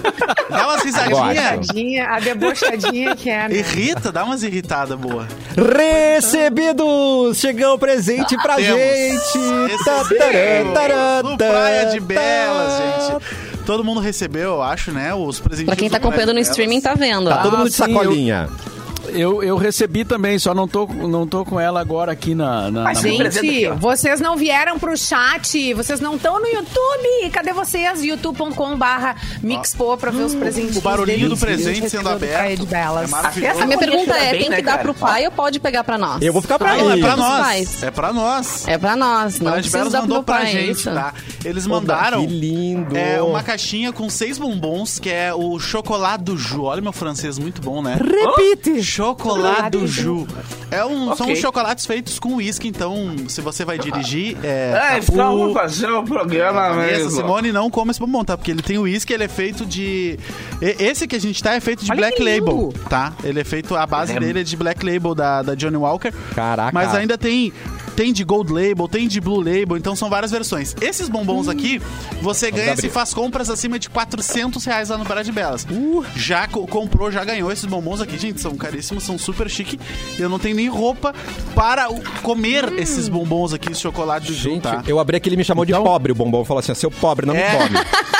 [0.49, 1.55] dá umas risadinhas.
[1.55, 1.67] Gosto.
[1.67, 3.55] Tadinha, a debochadinha que é, né?
[3.55, 5.27] Irrita, dá umas irritadas boa.
[5.55, 7.38] Recebidos!
[7.38, 8.79] Chegou o presente pra Temos.
[8.79, 9.84] gente!
[9.84, 12.85] Tá, tará, tará, no Praia de Belas, tará.
[12.86, 13.58] Gente.
[13.65, 15.13] Todo mundo recebeu, eu acho, né?
[15.13, 15.65] Os presentes.
[15.67, 17.30] Pra quem tá acompanhando no streaming, tá vendo.
[17.30, 17.43] Tá ó.
[17.43, 18.50] todo mundo de sim, eu- sacolinha.
[19.15, 22.69] Eu, eu recebi também, só não tô, não tô com ela agora aqui na.
[22.69, 27.30] na, Mas na Gente, aqui, vocês não vieram pro chat, vocês não estão no YouTube.
[27.32, 28.04] Cadê vocês?
[28.04, 30.75] youtube.com barra mixpo pra ver os presentes.
[30.78, 32.62] o barulhinho do presente sendo aberto.
[32.62, 33.12] De belas.
[33.13, 33.62] É.
[33.62, 34.84] A minha pergunta é, bem, tem né, que dar cara?
[34.84, 36.21] pro pai ou pode pegar pra nós?
[36.21, 37.01] Eu vou ficar pra Não, é mim.
[37.01, 37.84] pra nós.
[37.84, 38.67] É pra nós.
[38.67, 40.91] É pra nós, não de precisa Belas dar pro mandou pra pai, é gente, isso.
[40.91, 41.13] tá?
[41.43, 42.97] Eles mandaram que lindo.
[42.97, 46.63] é, uma caixinha com seis bombons, que é o chocolate do Ju.
[46.63, 47.97] Olha meu francês, muito bom, né?
[47.99, 48.82] Repite!
[49.09, 50.27] Chocolado Ju.
[50.71, 51.33] É um, São Ok.
[51.33, 54.71] uns chocolates feitos com uísque, então se você vai dirigir, é.
[54.71, 57.11] É, tabu, então vamos fazer o programa Vanessa, mesmo.
[57.11, 58.35] Simone, não come esse bombom, tá?
[58.37, 60.17] Porque ele tem uísque, ele é feito de...
[60.59, 62.21] Esse que a gente tá é feito de Olha Black.
[62.23, 63.13] Label, tá?
[63.23, 64.19] Ele é feito, a base É.
[64.19, 66.11] dele é de Black Label da, da Johnny Walker.
[66.33, 66.71] Caraca.
[66.73, 67.53] Mas ainda tem...
[67.95, 70.75] Tem de Gold Label, tem de Blue Label, então são várias versões.
[70.81, 71.81] Esses bombons aqui,
[72.21, 72.81] você ganha abrir.
[72.81, 75.65] se faz compras acima de 400 reais lá no de Belas.
[75.71, 76.03] Uh.
[76.15, 79.79] Já co- comprou, já ganhou esses bombons aqui, gente, são caríssimos, são super chique.
[80.19, 81.13] Eu não tenho nem roupa
[81.55, 84.84] para o- comer esses bombons aqui, esse chocolate do Gente, tá?
[84.88, 86.43] eu abri aqui, ele me chamou de pobre, o bombom.
[86.43, 87.51] Falou assim, seu pobre, não me É.
[87.58, 87.77] come.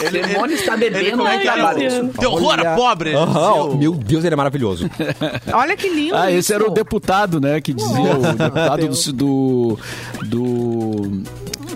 [0.00, 1.54] Está Ele bebendo é no que era?
[1.56, 2.08] trabalho.
[2.18, 3.12] Teu horror, Olha- pobre!
[3.12, 4.88] Seu- Meu Deus, ele é maravilhoso.
[5.52, 6.14] Olha que lindo.
[6.16, 7.60] Ah, esse era o deputado, né?
[7.60, 9.78] Que dizia, o deputado do.
[10.24, 11.22] do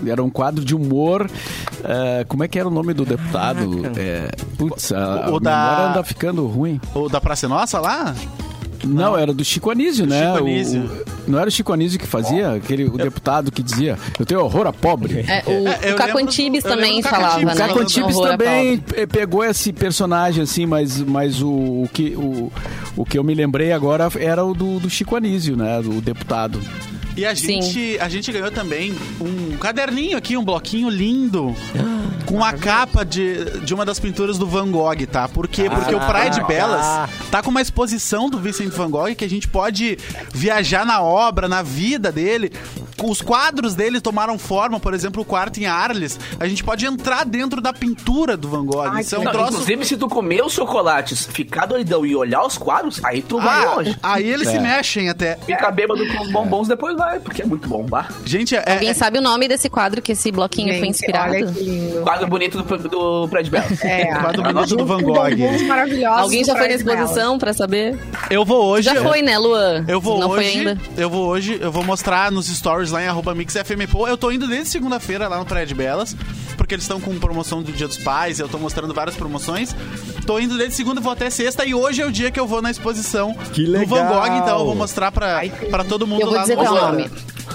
[0.07, 1.29] era um quadro de humor.
[1.83, 3.81] eh, como é que era o nome do deputado?
[3.97, 6.79] É, putz, a, O a da- memória anda ficando ruim.
[6.95, 8.15] O da Praça Nossa lá?
[8.87, 10.19] Não, era do Chico Anísio, né?
[10.19, 10.81] Chico O- Anísio.
[10.81, 12.53] o- não era o Chico Anísio que fazia?
[12.53, 15.19] Aquele, o deputado que dizia, eu tenho horror a pobre.
[15.27, 17.45] É, o, É, o Caco Antibes também Caco falava, né?
[17.55, 18.77] Caco falando Antibes também
[19.11, 22.51] pegou esse personagem, assim, mas, mas o, o que, o,
[22.97, 25.81] o que eu me lembrei agora era o do, do Chico Anísio, né?
[25.81, 26.59] Do deputado.
[27.15, 27.61] E a Sim.
[27.61, 31.55] gente, a gente ganhou também um caderninho aqui, um bloquinho lindo.
[32.25, 35.27] Com a capa de, de uma das pinturas do Van Gogh, tá?
[35.27, 35.69] Por quê?
[35.69, 39.29] Porque o Praia de Belas tá com uma exposição do Vincent Van Gogh que a
[39.29, 39.97] gente pode
[40.33, 42.53] viajar na obra, na vida dele.
[43.03, 46.19] Os quadros dele tomaram forma, por exemplo, o quarto em Arles.
[46.39, 48.81] A gente pode entrar dentro da pintura do Van Gogh.
[48.81, 49.51] Ai, Isso é um Não, troço.
[49.53, 53.65] Inclusive, se tu comer os chocolates, ficar doidão e olhar os quadros, aí tu vai
[53.65, 53.97] Ah, longe.
[54.03, 54.59] aí eles se É.
[54.59, 55.37] mexem até.
[55.45, 58.07] Fica bêbado com os bombons, depois vai, porque é muito bom, bah.
[58.25, 61.31] Gente, é, Alguém é- sabe o nome desse quadro que esse bloquinho foi Gente, inspirado?
[61.33, 62.01] Olha que lindo.
[62.01, 63.61] Quadro bonito do, do Fred Bell.
[63.83, 65.13] É, quadro bonito do Van Gogh.
[65.35, 67.97] bombons maravilhosos Alguém já foi na exposição pra saber?
[68.29, 68.85] eu vou hoje.
[68.85, 69.83] Já foi, né, Luan?
[69.87, 70.77] Eu vou Não foi hoje, ainda.
[70.97, 74.07] eu vou hoje, eu vou mostrar nos stories lá em arroba MixFMPO.
[74.07, 76.15] Eu tô indo desde segunda-feira lá no Praia de Belas,
[76.57, 79.75] porque eles estão com promoção do Dia dos Pais, eu tô mostrando várias promoções.
[80.25, 82.61] Tô indo desde segunda, vou até sexta e hoje é o dia que eu vou
[82.61, 84.21] na exposição Que do Van legal.
[84.21, 86.65] Gogh, então eu vou mostrar pra, pra todo mundo Eu vou lá dizer no é
[86.65, 86.91] Instagram.
[86.91, 87.11] nome.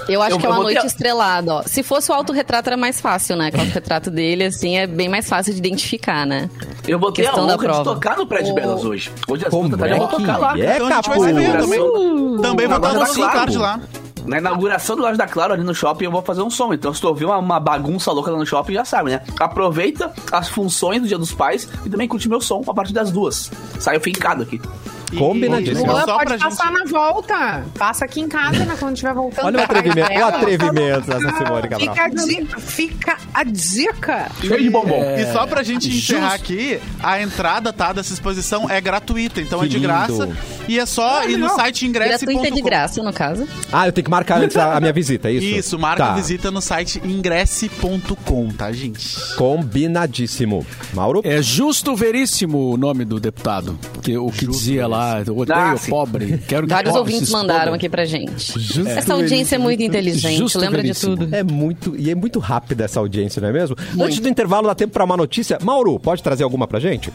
[0.09, 1.63] Eu acho Eu- que é uma vou ter- noite estrelada, ó.
[1.63, 3.51] Se fosse o autorretrato era mais fácil, né?
[3.51, 6.51] Que o autorretrato dele, assim, é bem mais fácil de identificar, né?
[6.87, 7.85] Eu vou ter a Questão da honra de prova.
[7.95, 8.55] tocar no Fred Oh.
[8.55, 9.11] Belas hoje.
[9.27, 10.59] Hoje duas da tarde eu vou é que tocar lá.
[10.59, 11.81] é, Então a gente vai se ver também.
[12.43, 13.33] Também vou estar no tá claro.
[13.33, 13.81] card lá.
[14.27, 16.75] Na inauguração do Loja da Claro, ali no shopping, eu vou fazer um som.
[16.75, 19.23] Então, se tu ouvir uma, uma bagunça louca lá no shopping, já sabe, né?
[19.39, 23.11] Aproveita as funções do Dia dos Pais e também curte meu som a partir das
[23.13, 23.51] duas.
[23.79, 24.61] Saio fincado aqui.
[25.17, 25.87] Combinadíssimo.
[25.87, 26.79] Luan, só pode pra passar gente...
[26.79, 27.65] na volta.
[27.79, 29.47] Passa aqui em casa, né, quando estiver voltando.
[29.47, 31.95] Olha o atrevimento, o atrevimento dessa Simone Cabral.
[31.95, 32.61] Fica a dica.
[32.61, 34.31] Fica a dica.
[34.41, 35.03] Cheio de bombom.
[35.17, 36.13] E só pra gente Justo.
[36.15, 39.89] encerrar aqui, a entrada tá, dessa exposição é gratuita, então Que é de lindo.
[39.89, 40.29] graça.
[40.69, 42.33] E é só ir no site ingresse.com.
[42.33, 43.47] Gratuita de graça, no caso.
[43.73, 45.47] Ah, eu tenho que marcar antes a, a minha visita, é isso?
[45.47, 46.13] Isso, marca Tá.
[46.13, 49.17] a visita no site ingresse.com, tá, gente?
[49.37, 50.67] Combinadíssimo.
[50.93, 51.21] Mauro?
[51.25, 53.79] É justo veríssimo o nome do deputado.
[54.03, 54.96] Que, o que dizia lá,
[55.27, 55.91] eu odeio Ah, o sim.
[55.91, 56.39] pobre.
[56.47, 58.59] Quero que Vários ouvintes mandaram aqui pra gente.
[58.59, 61.17] Justo Essa audiência é muito inteligente, Justo lembra de veríssimo.
[61.17, 61.35] tudo.
[61.35, 63.77] É muito, e é muito rápida essa audiência, não é mesmo?
[64.01, 65.59] Antes do intervalo, dá tempo pra uma notícia.
[65.63, 67.13] Mauro, pode trazer alguma pra gente?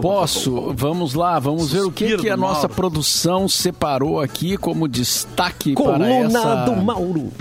[0.00, 0.72] Posso?
[0.76, 2.74] Vamos lá, vamos ver o que, Suspiro que a nossa Mauro.
[2.74, 6.64] produção separou aqui como destaque para Coluna essa...
[6.66, 7.32] do Mauro.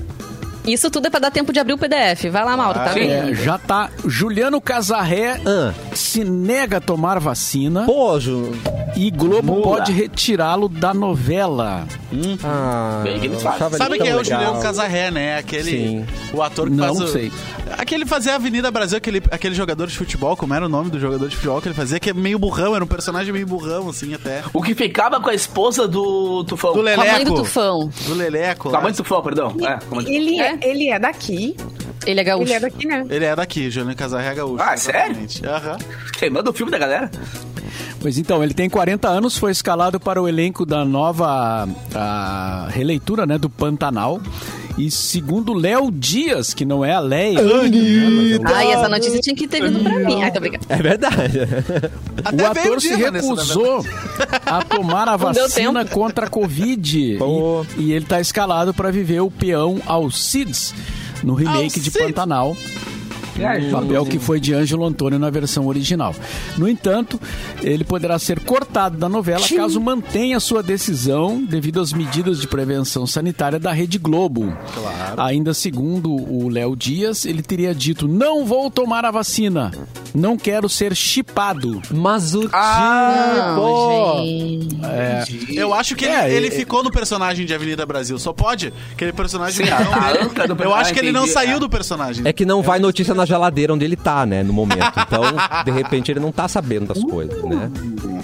[0.66, 2.26] Isso tudo é pra dar tempo de abrir o PDF.
[2.32, 3.00] Vai lá, Mauro, tá Sim.
[3.02, 3.30] vendo?
[3.32, 3.90] É, já tá.
[4.06, 5.74] Juliano Casarré Ah.
[5.94, 8.52] se nega a tomar vacina Pô, Ju...
[8.96, 9.64] e Globo Mula.
[9.64, 11.86] pode retirá-lo da novela.
[12.44, 13.50] Ah, Bem que fazem.
[13.50, 14.62] achava Sabe ele quem é tão o Juliano legal.
[14.64, 15.38] Casarré, né?
[15.38, 15.72] Aquele.
[15.72, 16.06] Sim.
[16.34, 17.00] O ator que Não faz.
[17.02, 17.32] o- sei.
[17.78, 21.00] Aquele fazia a Avenida Brasil, aquele, aquele jogador de futebol, como era o nome do
[21.00, 23.90] jogador de futebol que ele fazia, que é meio burrão, era um personagem meio burrão,
[23.90, 24.44] assim, até.
[24.54, 26.74] O que ficava com a esposa do Tufão.
[26.74, 27.26] Do Com a mãe Leleco.
[27.32, 27.90] do Tufão.
[28.08, 28.64] Do Leleco.
[28.64, 28.82] Com a lá.
[28.82, 29.56] mãe do Tufão, perdão.
[29.62, 30.60] É, mãe do- Ele é, É?
[30.64, 31.56] ele é daqui.
[32.06, 32.44] Ele é gaúcho.
[32.44, 33.06] Ele é daqui, né?
[33.10, 34.62] Ele é daqui, Juliano Casarré é gaúcho.
[34.64, 35.02] Ah, sério?
[35.24, 35.46] exatamente.
[35.46, 35.78] Aham.
[36.18, 37.10] Queimando o filme da galera.
[38.04, 43.26] Pois então, ele tem 40 anos, foi escalado para o elenco da nova a releitura
[43.26, 44.22] né, do Pantanal.
[44.78, 47.40] E segundo Léo Dias, que não é a Leia.
[48.44, 50.22] Ai, essa notícia tinha que ter vindo pra mim.
[50.22, 50.66] Ai, tô brincando.
[50.68, 51.40] É verdade.
[52.26, 53.86] Até o ator se recusou
[54.46, 57.16] a tomar a vacina contra a Covid.
[57.20, 57.66] Pô.
[57.78, 60.76] E, e ele está escalado para viver o peão Alcides
[61.24, 62.08] no remake de Alcides.
[62.08, 62.58] Pantanal.
[63.40, 66.16] É, O papel que foi de Ângelo Antônio na versão original.
[66.58, 67.20] No entanto,
[67.62, 73.06] ele poderá ser cortado da novela caso mantenha sua decisão devido às medidas de prevenção
[73.08, 74.56] sanitária da Rede Globo.
[75.18, 79.72] Ainda segundo o Léo Dias, ele teria dito: não vou tomar a vacina.
[80.14, 81.82] Não quero ser chipado.
[81.92, 85.26] Mas o Ah, tipo...
[85.26, 85.56] gente.
[85.56, 88.18] Eu acho que ele, É, ele é- ficou no personagem de Avenida Brasil.
[88.20, 88.72] Só pode.
[88.92, 89.66] Aquele personagem.
[89.66, 90.24] Sim, não a dele.
[90.26, 91.60] âncora do Eu acho que ele não saiu é.
[91.60, 92.24] do personagem.
[92.28, 94.92] É que não vai notícia na geladeira onde ele tá, né, no momento.
[94.98, 95.24] Então,
[95.64, 97.72] de repente, ele não tá sabendo das coisas, né?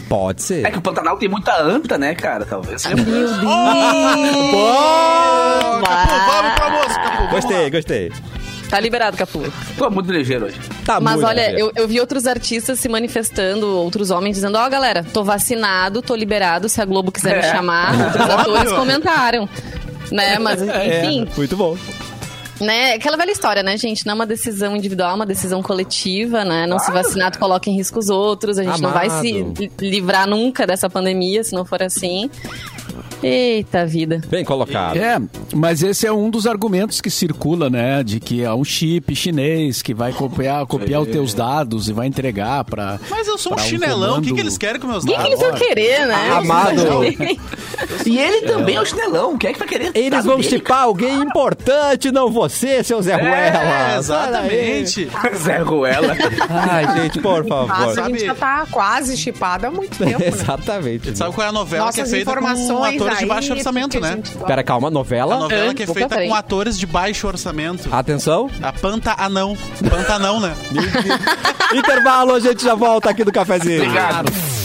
[0.08, 0.66] Pode ser.
[0.66, 2.46] É que o Pantanal tem muita anta, né, cara?
[2.46, 2.84] Talvez.
[2.86, 3.40] por isso.
[4.60, 7.18] Ô, Capu, vamos pro almoço, Capu.
[7.18, 7.70] vamos Gostei, lá.
[7.70, 8.12] gostei.
[8.70, 9.42] Tá liberado, Capu.
[9.78, 10.58] Tô muito ligeiro hoje.
[10.86, 11.72] Tá Mas olha, ligeiro.
[11.76, 16.16] eu, eu vi outros artistas se manifestando, outros homens dizendo, ó, galera, tô vacinado, tô
[16.16, 17.52] liberado, se a Globo quiser me É.
[17.52, 17.94] chamar.
[18.00, 19.50] Outros atores comentaram.
[20.12, 21.78] Né, mas enfim, Muito bom.
[22.60, 24.06] Né, aquela velha história, né, gente?
[24.06, 26.66] Não é uma decisão individual, é uma decisão coletiva, né?
[26.68, 28.58] Não se vacinar, tu coloca em risco os outros.
[28.58, 29.54] A gente não vai se Amado.
[29.60, 32.30] li- livrar nunca dessa pandemia, se não for assim.
[33.22, 34.22] Eita vida.
[34.28, 34.98] Bem colocado.
[34.98, 35.20] É,
[35.54, 38.04] mas esse é um dos argumentos que circula, né?
[38.04, 42.08] De que é um chip chinês que vai copiar, copiar os teus dados e vai
[42.08, 43.00] entregar pra.
[43.10, 44.20] Mas eu sou um chinelão.
[44.20, 45.32] O que, que eles querem com meus O que, que dados?
[45.34, 46.30] eles vão querer, né?
[46.32, 46.80] Amado.
[48.06, 49.38] E ele também é o chinelão.
[49.38, 49.92] Quem é que vai querer?
[49.94, 53.94] Eles vão dele, chipar alguém importante, não você, seu Zé Ruela.
[53.94, 55.10] É, exatamente.
[55.38, 56.16] Zé Ruela.
[56.50, 57.68] Ai, gente, por favor.
[57.68, 60.20] Nossa, a gente já tá quase chipado há muito tempo.
[60.20, 60.28] né?
[60.40, 61.18] Exatamente.
[61.18, 64.00] Sabe qual é a novela Nossas que é feita com informações atores de baixo orçamento,
[64.00, 64.20] né?
[64.46, 65.38] Pera, calma, A novela?
[65.38, 67.90] novela que é feita com atores de baixo orçamento.
[67.94, 68.50] Atenção.
[68.62, 69.58] A Panta Anão.
[69.90, 70.56] Panta Anão, né?
[71.74, 73.82] Intervalo, a gente já volta aqui do cafezinho.
[73.84, 74.59] Obrigado.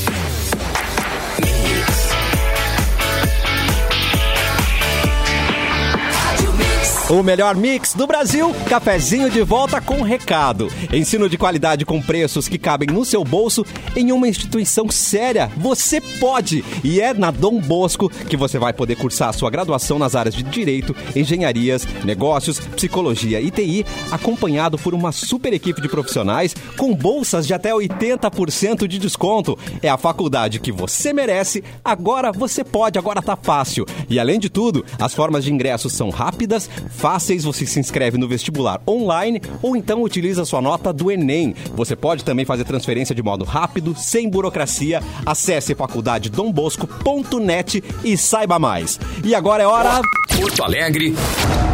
[7.10, 10.68] O melhor mix do Brasil, cafezinho de volta com recado.
[10.90, 13.62] Ensino de qualidade com preços que cabem no seu bolso
[13.94, 15.52] em uma instituição séria.
[15.58, 16.64] Você pode!
[16.82, 20.42] E é na Dom Bosco que você vai poder cursar sua graduação nas áreas de
[20.42, 27.46] Direito, Engenharias, Negócios, Psicologia e TI, acompanhado por uma super equipe de profissionais com bolsas
[27.46, 29.58] de até 80% de desconto.
[29.82, 33.84] É a faculdade que você merece, agora você pode, agora tá fácil.
[34.08, 38.28] E além de tudo, as formas de ingresso são rápidas, fáceis, você se inscreve no
[38.28, 41.54] vestibular online ou então utiliza sua nota do Enem.
[41.74, 45.02] Você pode também fazer transferência de modo rápido, sem burocracia.
[45.24, 48.98] Acesse faculdadedombosco.net e saiba mais.
[49.22, 50.00] E agora é hora.
[50.38, 51.14] Porto Alegre,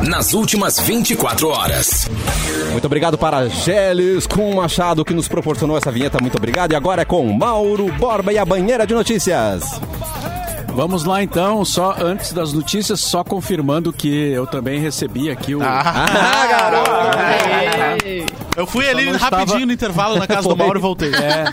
[0.08, 2.08] nas últimas 24 horas.
[2.72, 6.18] Muito obrigado para Geles com Machado que nos proporcionou essa vinheta.
[6.20, 6.72] Muito obrigado.
[6.72, 9.80] E agora é com Mauro Borba e a banheira de notícias.
[10.80, 15.60] Vamos lá então, só antes das notícias, só confirmando que eu também recebi aqui o.
[15.62, 16.90] Ah, garoto!
[18.56, 21.10] Eu fui ali rapidinho estava- no intervalo na casa do Mauro e voltei.
[21.14, 21.44] É,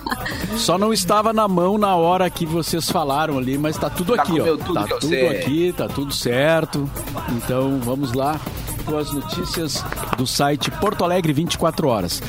[0.56, 4.22] só não estava na mão na hora que vocês falaram ali, mas tá tudo Tá
[4.22, 4.44] aqui, ó.
[4.56, 5.28] tudo tá que eu tudo sei.
[5.40, 6.90] aqui, tá tudo certo.
[7.34, 8.40] Então vamos lá
[8.86, 9.84] com as notícias
[10.18, 12.24] do site Porto Alegre 24 horas.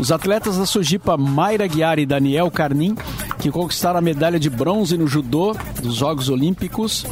[0.00, 2.96] Os atletas da Sojipa Mayra Guiar e Daniel Carnim,
[3.38, 7.06] que conquistaram a medalha de bronze no judô dos Jogos Olímpicos,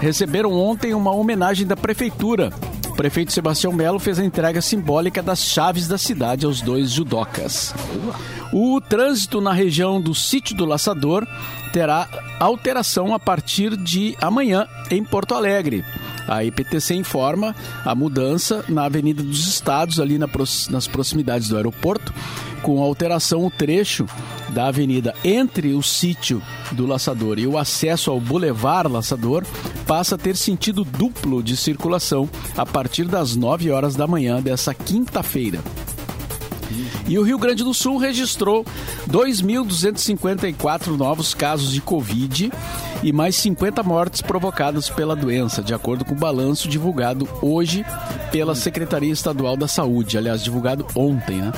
[0.00, 2.52] receberam ontem uma homenagem da prefeitura.
[2.88, 7.74] O prefeito Sebastião Melo fez a entrega simbólica das chaves da cidade aos dois judocas.
[8.52, 11.26] O trânsito na região do Sítio do Laçador
[11.72, 12.08] terá
[12.38, 15.84] alteração a partir de amanhã em Porto Alegre.
[16.26, 22.12] A IPTC informa a mudança na Avenida dos Estados, ali nas proximidades do aeroporto,
[22.62, 24.06] com alteração o trecho
[24.48, 29.44] da avenida entre o sítio do Laçador e o acesso ao Boulevard Laçador
[29.86, 34.72] passa a ter sentido duplo de circulação a partir das 9 horas da manhã dessa
[34.72, 35.60] quinta-feira.
[37.06, 38.64] E o Rio Grande do Sul registrou
[39.10, 42.50] 2.254 novos casos de Covid
[43.04, 47.84] e mais 50 mortes provocadas pela doença, de acordo com o balanço divulgado hoje
[48.32, 51.36] pela Secretaria Estadual da Saúde, aliás, divulgado ontem.
[51.36, 51.52] Né?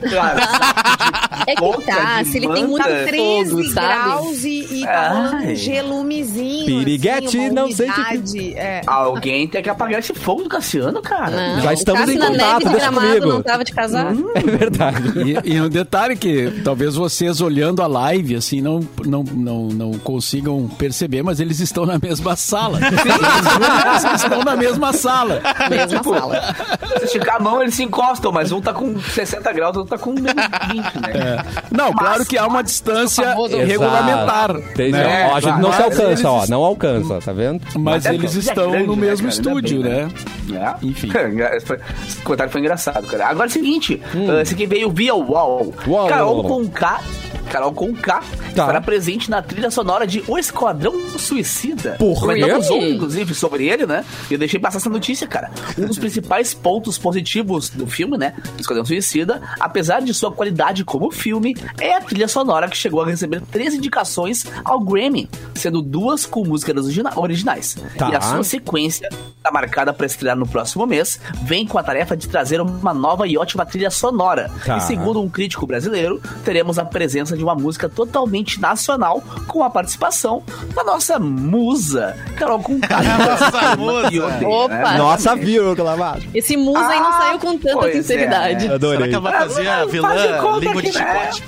[1.46, 5.52] É que tá, se ele tem muito Tá 13 fogo, graus e, e tá Ai.
[5.52, 6.66] um gelumezinho.
[6.66, 8.82] Piriguete, assim, não sei que- é.
[8.86, 11.30] Alguém tem que apagar esse fogo do Cassiano, cara.
[11.56, 13.26] Não, Já estamos em na contato, neve deixa comigo.
[13.26, 14.12] não tava de casar.
[14.34, 15.12] É verdade.
[15.44, 19.92] E, e um detalhe que talvez vocês olhando a live assim não, não, não, não
[19.98, 22.78] consigam perceber, mas eles estão na mesma sala.
[22.80, 25.40] eles estão na mesma sala.
[25.70, 26.54] Mesma sala.
[26.98, 28.98] Se esticar a mão, eles se encostam, mas um tá com
[29.38, 30.32] 60 graus, o outro tá com menos
[30.68, 31.44] 20, né?
[31.70, 34.54] Não, claro que há uma distância regulamentar.
[34.74, 35.28] Tem- né?
[35.30, 36.46] ó, a gente não se Mas alcança, eles ó.
[36.48, 37.60] Não alcança, tá vendo?
[37.78, 40.08] Mas é eles é estão grande, no né, mesmo estúdio, bem, né?
[40.52, 40.86] É.
[40.86, 41.10] Enfim.
[41.56, 43.26] Esse, foi- esse comentário foi engraçado, cara.
[43.28, 45.74] Agora é o seguinte, uh, esse aqui veio via UOL.
[45.86, 46.08] Uau.
[46.08, 47.00] Carol com K.
[47.48, 48.24] Carol com K Tá.
[48.48, 51.96] estará presente na trilha sonora de O Esquadrão Suicida.
[51.98, 54.04] Por Comentamos ontem, inclusive, sobre ele, né?
[54.30, 55.50] E eu deixei passar essa notícia, cara.
[55.78, 58.34] Um dos principais pontos positivos do filme, né?
[58.58, 63.06] Esquadrão Suicida, apesar de sua qualidade como filme, é a trilha sonora que chegou a
[63.06, 67.76] receber três indicações ao Grammy, sendo duas com músicas origina- originais.
[67.96, 68.10] Tá.
[68.10, 72.16] E a sua sequência está marcada para estrear no próximo mês, vem com a tarefa
[72.16, 74.50] de trazer uma nova e ótima trilha sonora.
[74.64, 74.78] Tá.
[74.78, 79.70] E segundo um crítico brasileiro, teremos a presença de uma música totalmente nacional com a
[79.70, 80.42] participação
[80.74, 82.98] da nossa musa, Carol Conká.
[83.18, 84.46] Nossa musa.
[84.46, 84.98] Opa.
[84.98, 86.22] Nossa vírgula, mano.
[86.34, 88.68] Esse musa aí não Ah, saiu com tanta é, sinceridade.
[88.68, 88.74] né?
[88.74, 88.98] Adorei.
[88.98, 91.30] Será que ela vai fazer a vilã língua de né?
[91.32, 91.42] chicote?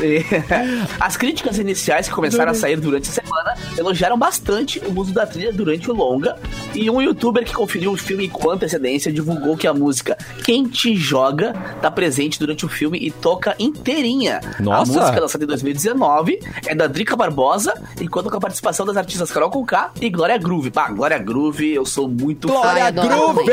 [0.98, 5.26] As críticas iniciais que começaram a sair durante a semana elogiaram bastante o uso da
[5.26, 6.36] trilha durante o longa.
[6.74, 10.96] E um youtuber que conferiu o filme com antecedência divulgou que a música Quem Te
[10.96, 14.40] Joga tá presente durante o filme e toca inteirinha.
[14.58, 14.92] Nossa!
[14.92, 18.96] A música lançada em 2019 é da Drica Barbosa e conta com a participação das
[18.96, 20.70] artistas Carol Conká e Glória Groove.
[20.70, 22.54] Pá, Glória Groove, eu sou muito fã.
[22.54, 23.50] Glória adoro Groove!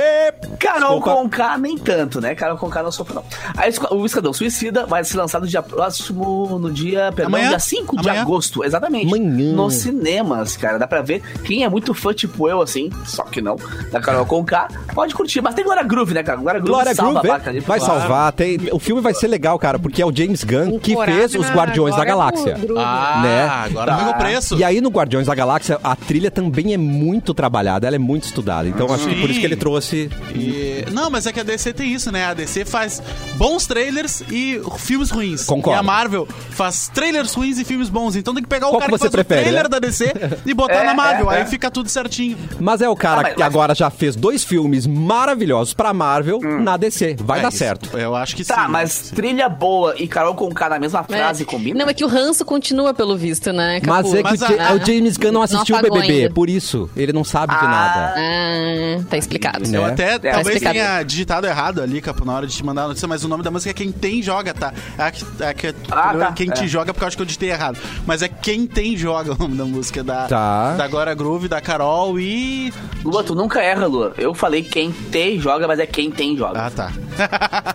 [0.59, 1.21] Carol Desculpa.
[1.21, 2.35] Conká nem tanto, né?
[2.35, 3.23] Carol Conká não sofreu, não.
[3.55, 7.49] Aí, o Esquadrão Suicida vai ser lançado dia próximo, no dia, perdão, Amanhã?
[7.49, 8.21] dia 5 de Amanhã?
[8.23, 9.07] agosto, exatamente.
[9.07, 9.53] Amanhã.
[9.55, 10.77] Nos cinemas, cara.
[10.77, 13.55] Dá pra ver quem é muito fã, tipo eu, assim, só que não,
[13.91, 15.41] da Carol Conká, pode curtir.
[15.41, 16.37] Mas tem Glória Groove, né, cara?
[16.39, 17.59] Glória Groove Glória salva Groove a vaca ali.
[17.61, 18.31] vai salvar.
[18.33, 21.35] Tem, o filme vai ser legal, cara, porque é o James Gunn que Coragem fez
[21.35, 22.53] os Guardiões da Galáxia.
[22.57, 22.81] Groove.
[22.83, 23.43] Ah, Né?
[23.47, 24.09] agora Tá.
[24.09, 24.55] o preço.
[24.57, 28.23] E aí no Guardiões da Galáxia, a trilha também é muito trabalhada, ela é muito
[28.23, 28.67] estudada.
[28.67, 30.09] Então acho que por isso que ele trouxe.
[30.35, 32.25] E- Não, mas é que a DC tem isso, né?
[32.25, 33.01] A DC faz
[33.35, 35.45] bons trailers e filmes ruins.
[35.45, 35.77] Concordo.
[35.77, 38.15] E a Marvel faz trailers ruins e filmes bons.
[38.15, 39.69] Então tem que pegar o Qual cara que que, você faz prefere, o trailer né?
[39.69, 40.13] da DC
[40.45, 41.31] e botar É, na Marvel.
[41.31, 41.45] é, Aí é.
[41.45, 42.37] fica tudo certinho.
[42.59, 46.39] Mas é o cara Ah, mas- que agora já fez dois filmes maravilhosos pra Marvel
[46.41, 47.15] na DC.
[47.19, 47.57] Vai É dar isso.
[47.57, 47.97] certo.
[47.97, 48.53] Eu acho que sim.
[48.53, 49.15] Tá, mas Sim.
[49.15, 51.03] trilha boa e Carol Conká na mesma É.
[51.17, 51.79] frase combina?
[51.79, 53.79] Não, é que o ranço continua pelo visto, né?
[53.85, 54.15] Mas Capu?
[54.15, 56.33] é que Mas o a- Ja- o James Gunn não assistiu o BBB, ainda.
[56.33, 56.89] por isso.
[56.95, 58.13] Ele não sabe de Ah, nada.
[58.17, 59.67] Ah, tá explicado.
[59.67, 59.77] Né?
[59.77, 60.73] Eu até Tá talvez explicado.
[60.73, 63.43] tenha digitado errado ali, Capo, na hora de te mandar a notícia, mas o nome
[63.43, 64.73] da música é Quem Tem Joga, tá?
[64.97, 65.73] É, que- é que-
[66.09, 66.31] Ah, tá.
[66.33, 66.67] Quem Te É.
[66.67, 67.77] Joga, porque eu acho que eu digitei errado.
[68.05, 70.73] Mas é Quem Tem Joga o nome da música da, Tá.
[70.75, 72.73] da Glória Groove, da Carol e.
[73.03, 74.13] Lua, tu nunca erra, Lua.
[74.17, 76.65] Eu falei quem tem joga, mas é quem tem joga.
[76.65, 76.91] Ah, tá.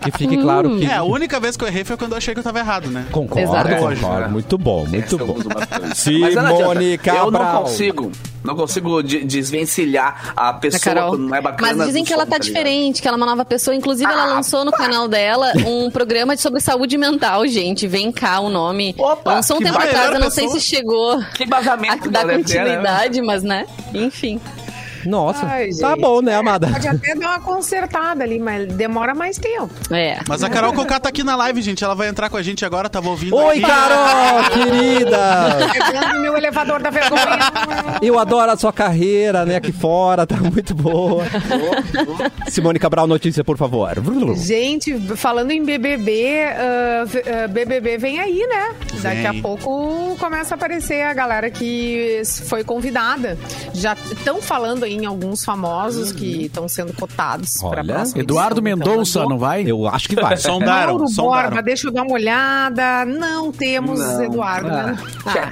[0.01, 0.85] Que fique claro que.
[0.85, 2.89] É, a única vez que eu errei foi quando eu achei que eu tava errado,
[2.91, 3.07] né?
[3.11, 3.69] Concordo, Exato.
[3.77, 4.31] concordo.
[4.31, 5.35] Muito bom, muito eu bom.
[5.39, 5.81] uso bastante.
[5.89, 6.83] Mas Simone não adianta.
[6.83, 7.31] Eu Cabral.
[7.55, 8.13] não consigo,
[8.45, 11.11] não consigo de- desvencilhar a A pessoa Carol.
[11.11, 11.75] quando não é bacana.
[11.77, 12.47] Mas dizem do que ela som, tá ligado?
[12.47, 13.75] diferente, que ela é uma nova pessoa.
[13.75, 17.87] Inclusive, ela Ah, lançou no canal dela um programa sobre saúde mental, gente.
[17.87, 18.95] Vem cá o nome.
[18.97, 22.37] Opa, lançou um tempo atrás, eu não sei se chegou Que a dar ter, né?
[22.37, 23.67] continuidade, mas né?
[23.93, 24.41] Enfim.
[25.07, 26.01] Nossa, Ai, tá gente.
[26.01, 26.69] bom, né, amada?
[26.69, 29.71] Pode até dar uma consertada ali, mas demora mais tempo.
[29.91, 30.19] É.
[30.29, 31.83] Mas a Carol Conká tá aqui na live, gente.
[31.85, 33.35] Ela vai entrar com a gente agora, tava ouvindo.
[33.37, 33.67] Oi, aqui.
[33.67, 35.19] Carol, querida!
[35.73, 37.23] Pegando meu elevador da vergonha.
[38.01, 41.25] Eu adoro a sua carreira, né, aqui fora, tá muito boa.
[42.49, 43.93] Simone Cabral, notícia, por favor.
[44.37, 48.75] Gente, falando em BBB, ah, v- ah, BBB vem aí, né?
[49.03, 49.43] Daqui a Vem.
[49.43, 53.37] pouco começa a aparecer a galera que foi convidada.
[53.75, 58.21] Já estão falando aí em alguns famosos que estão sendo cotados para Eduardo edição.
[58.23, 59.63] Então, Mendonça, não vai?
[59.67, 60.37] Eu acho que vai.
[60.39, 61.43] Sondaram, Mauro sondaram.
[61.51, 63.05] Borba, deixa eu dar uma olhada.
[63.05, 64.23] Não temos Não.
[64.25, 64.99] Eduardo Ah, né?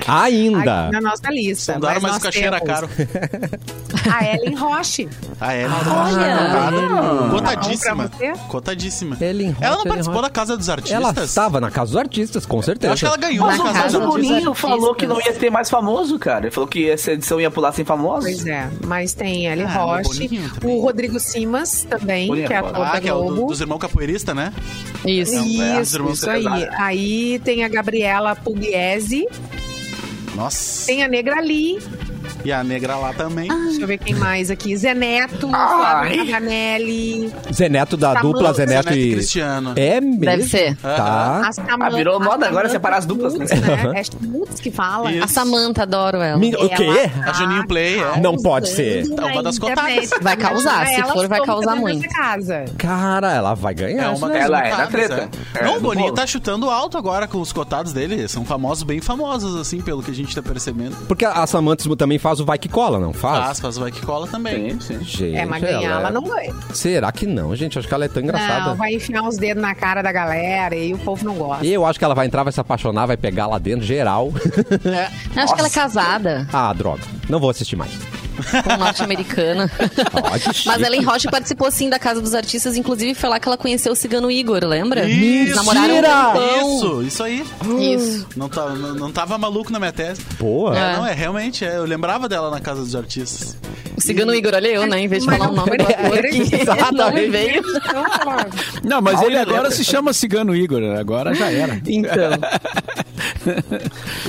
[0.07, 0.83] Ah, Ainda.
[0.87, 1.74] aqui na nossa lista.
[1.74, 2.88] Sondaram, mas, nós o cachê era caro.
[4.11, 5.09] A Ellen Roche.
[5.40, 5.66] Ah, é?
[5.66, 7.31] Olha.
[7.31, 8.09] Cotadíssima.
[8.09, 8.33] Pra você?
[8.48, 9.16] Cotadíssima.
[9.20, 10.96] Ellen Ela não Roche, participou Ellen da Casa dos Artistas?
[11.00, 12.88] Ela estava na casa dos artistas, com certeza.
[12.88, 14.07] Eu acho que ela ganhou Mas, na o- Casa mas dos o.
[14.11, 16.46] Boninho falou que não ia ter mais famoso, cara.
[16.46, 18.24] Ele falou que essa edição ia pular sem famosos.
[18.24, 20.77] Pois é, mas tem Ellen Ah, o Roche, também.
[20.77, 23.47] o Rodrigo Simas também, Boninho que é é ator Ah, que é o do- Globo.
[23.49, 24.53] dos irmãos capoeiristas, né?
[25.07, 25.35] Isso.
[25.35, 25.40] É,
[25.81, 26.69] os Isso, irmãos isso aí.
[26.79, 29.27] Aí tem a Gabriela Pugliese,
[30.35, 30.87] Nossa.
[30.87, 31.79] tem a Negra Lee,
[32.44, 33.48] E a negra lá também.
[33.48, 34.76] Deixa eu ver quem mais aqui.
[34.76, 35.48] Zé Neto.
[35.48, 37.33] Flávio Paganelli.
[37.52, 38.27] Zeneto da Samanta.
[38.27, 39.15] dupla Zeneto, Zeneto e e...
[39.15, 39.73] Cristiano.
[39.77, 40.21] É mesmo?
[40.21, 40.77] Deve ser.
[40.77, 41.42] Tá.
[41.46, 43.92] A Samanta- Ah, virou moda agora Samanta separar as duplas, Schmutz, né?
[44.00, 45.12] É Schmutz que fala.
[45.12, 45.25] Isso.
[45.25, 46.38] A Samanta, adoro ela.
[46.38, 47.10] O quê?
[47.25, 48.21] A Juninho Play, é.
[48.21, 49.04] Não pode ser.
[49.10, 50.10] É uma das cotadas.
[50.21, 52.08] Vai causar, se for, vai causar muito.
[52.08, 52.65] Casa.
[52.79, 54.04] Cara, ela vai ganhar.
[54.04, 54.37] É uma.
[54.37, 55.29] Ela é da treta.
[55.54, 55.60] é.
[55.60, 58.27] É, Não, o Boninho tá chutando alto agora com os cotados dele.
[58.29, 60.96] São famosos, bem famosos, assim, pelo que a gente tá percebendo.
[61.06, 63.44] Porque a Samantha também faz o vai que cola, não faz?
[63.44, 64.70] Faz, faz o vai que cola também.
[64.78, 65.04] Sim, sim.
[65.04, 66.54] Gente, É, mas ganhar ela é- não ganha.
[66.72, 67.76] Será que não, gente?
[67.76, 68.66] Acho que ela é tão engraçada.
[68.66, 71.66] Não, vai enfiar os dedos na cara da galera e o povo não gosta.
[71.66, 74.33] Eu acho que ela vai entrar, vai se apaixonar, vai pegar lá dentro, geral.
[75.35, 77.02] Eu acho que ela é casada ah, droga.
[77.28, 77.90] Não vou assistir mais.
[78.62, 79.70] Com norte-americana.
[80.66, 83.92] Mas Ellen Roche participou sim da Casa dos Artistas, inclusive foi lá que ela conheceu
[83.92, 85.08] o cigano Igor, lembra?
[85.08, 85.56] Isso!
[85.56, 85.94] Namoraram
[86.38, 86.76] um.
[86.76, 87.44] Isso, isso aí.
[87.81, 88.26] Isso.
[88.37, 90.20] Não, tá, não, não tava maluco na minha tese.
[90.38, 90.76] Boa.
[90.76, 90.96] É, É.
[90.96, 93.56] não, é realmente, é, eu lembrava dela na casa dos artistas.
[93.96, 95.00] O cigano Igor, olha eu, né?
[95.00, 97.60] Em vez de Mas falar o nome do foi ator que não me veio.
[97.60, 98.46] Então, ela-
[98.83, 100.83] Não, mas ele agora se chama Cigano Igor.
[100.98, 101.81] Agora já era.
[101.87, 102.31] Então.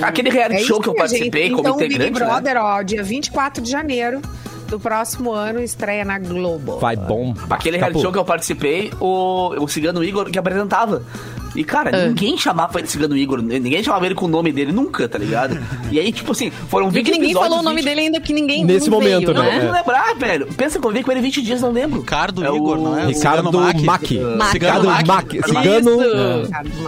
[0.01, 1.55] Aquele reality É show que eu participei gente.
[1.55, 2.25] como então, integrante, Big né?
[2.25, 4.00] Brother, ó, dia 24 de janeiro
[4.67, 6.79] do próximo ano, estreia na Globo.
[6.79, 7.33] Vai bom.
[7.49, 11.03] Aquele reality show que eu participei, o, o Cigano Igor que apresentava.
[11.55, 12.07] E, cara, Ah.
[12.07, 15.17] ninguém chamava ele de Cigano Igor, ninguém chamava ele com o nome dele nunca, tá
[15.17, 15.59] ligado?
[15.91, 18.19] E aí, tipo assim, foram E 20 que ninguém falou o nome 20 dele ainda,
[18.21, 19.59] que ninguém Nesse não veio, momento, Não, né?
[19.59, 20.47] eu não lembrar, velho.
[20.55, 21.99] Pensa que eu vi com ele 20 dias, não lembro.
[21.99, 23.05] Ricardo É o- Igor, não é?
[23.07, 23.81] Ricardo Cigano Mac.
[23.81, 24.11] Mac.
[24.37, 24.53] Mac.
[24.53, 25.07] Ricardo Mac.
[25.07, 25.33] Mac.
[25.33, 25.47] Isso.
[25.49, 25.97] Cigano.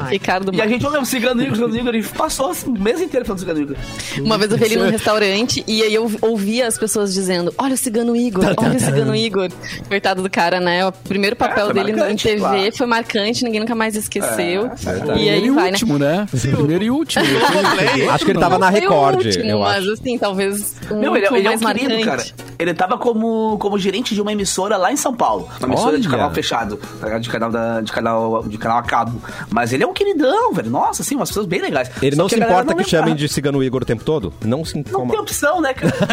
[0.09, 3.01] Ricardo E a gente olha o Cigano Igor, Cigano Igor, e passou assim, o mês
[3.01, 3.75] inteiro falando Cigano Igor.
[4.19, 7.73] Uma vez eu vi ele num restaurante e aí eu ouvia as pessoas dizendo: Olha
[7.73, 9.49] o cigano Igor, olha o cigano Igor.
[9.87, 10.85] Coitado do cara, né?
[10.85, 12.75] O primeiro papel foi dele em TV claro.
[12.77, 14.52] foi marcante, ninguém nunca mais esqueceu.
[14.61, 15.19] Verdade.
[15.19, 15.69] e aí Primeiro e vai, né?
[15.71, 16.27] último, né?
[16.31, 17.25] Primeiro e último.
[17.73, 18.09] Play.
[18.09, 19.93] Acho que ele tava na Record, último, eu mas acho.
[19.93, 22.05] assim, talvez um Meu, ele, último ele é um querido, marcante.
[22.05, 22.23] cara.
[22.59, 25.49] Ele tava como, como gerente de uma emissora lá em São Paulo.
[25.59, 26.17] Uma emissora de Olha.
[26.17, 27.17] canal fechado, tá?
[27.17, 29.21] De canal, da, de, canal, de canal a cabo.
[29.49, 30.69] Mas ele é um queridão, velho.
[30.69, 31.89] Nossa, assim, umas pessoas bem legais.
[32.01, 34.33] Ele Só não que se importa não que chamem de Cigano Igor o tempo todo?
[34.45, 35.11] Não se Não incomoda.
[35.11, 35.93] tem opção, né, cara?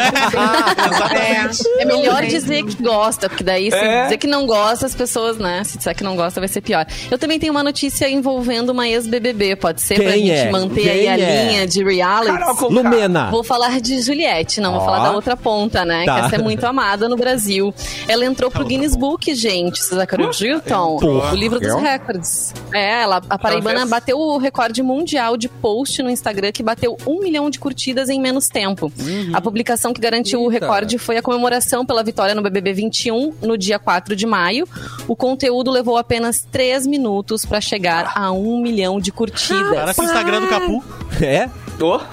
[1.13, 4.05] É, É melhor dizer que gosta, porque daí se É.
[4.05, 5.63] dizer que não gosta, as pessoas, né?
[5.65, 6.87] Se disser que não gosta, vai ser pior.
[7.11, 9.95] Eu também tenho uma notícia envolvendo uma ex-BBB, pode ser?
[9.97, 10.51] pra Quem gente é?
[10.51, 11.47] manter Quem aí a é?
[11.47, 12.39] linha de reality.
[12.39, 12.75] Carol Conká.
[12.75, 13.31] Lumena.
[13.31, 14.85] Vou falar de Juliette, não, vou Ó.
[14.85, 16.05] falar da outra ponta, né?
[16.05, 16.15] Tá.
[16.21, 17.75] Que essa é muito amada no Brasil.
[18.09, 19.79] Ela entrou pro Guinness Book, gente.
[19.83, 20.97] Vocês acreditam?
[20.99, 21.33] Porra.
[21.33, 21.79] O livro dos Eu?
[21.81, 22.55] recordes.
[22.73, 23.91] É, ela, a Paraibana fez?
[23.91, 28.21] bateu o recorde mundial de post no Instagram, que bateu um milhão de curtidas em
[28.21, 28.93] menos tempo.
[29.33, 30.67] A publicação que garantiu o Eita.
[30.67, 34.67] recorde foi a comemoração pela vitória no BBB 21, no dia 4 de maio.
[35.09, 39.75] O conteúdo levou apenas três minutos para chegar a um milhão de curtidas.
[39.75, 40.85] Parece o Instagram do Capu.
[41.21, 41.49] É?
[41.85, 42.01] Ô, ô.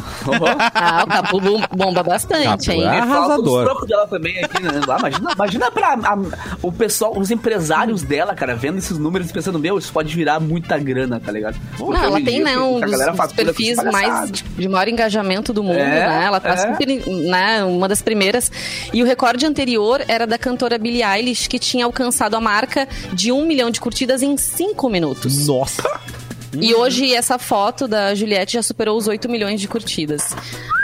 [0.73, 2.83] Ah, o Capu bom- bomba bastante, Capu hein?
[2.87, 3.81] é Falta Arrasador.
[3.81, 4.71] os dela também aqui, né?
[4.87, 6.17] Lá, imagina, imagina pra a-
[6.61, 10.39] o pessoal, os empresários dela, cara, vendo esses números e pensando, meu, isso pode virar
[10.39, 11.57] muita grana, tá ligado?
[11.77, 15.77] Pô, Não, ela tem, né, um dos, perfis mais de, de maior engajamento do mundo,
[15.79, 16.25] É, né?
[16.25, 16.57] Ela tá é.
[16.57, 18.51] super, né, uma das primeiras.
[18.93, 23.31] E o recorde anterior era da cantora Billie Eilish, que tinha alcançado a marca de
[23.31, 25.47] um milhão de curtidas em cinco minutos.
[25.47, 25.83] Nossa.
[26.53, 30.35] E hoje essa foto da Juliette já superou os 8 milhões de curtidas.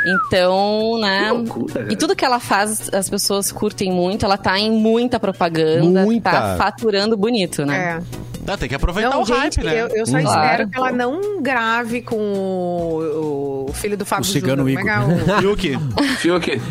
[0.05, 1.27] Então, né?
[1.27, 4.25] Que loucura, e tudo que ela faz, as pessoas curtem muito.
[4.25, 6.29] Ela tá em muita propaganda, Muita.
[6.29, 8.01] tá faturando bonito, né?
[8.01, 8.32] é.
[8.45, 9.81] Dá, tem que aproveitar Não, o gente, hype, né?
[9.81, 10.41] eu, eu só Claro.
[10.41, 14.87] espero que ela não grave com o, o filho do Fábio Cigano Júnior.
[15.29, 15.77] É o- Yuki.
[16.17, 16.61] Fiuk.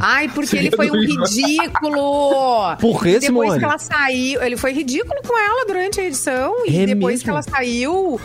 [0.00, 2.76] Ai, porque ele foi um ridículo.
[2.80, 3.58] Por que, depois Simone?
[3.58, 6.54] que ela saiu, ele foi ridículo com ela durante a edição.
[6.66, 7.24] E É depois mesmo?
[7.24, 8.20] que ela saiu,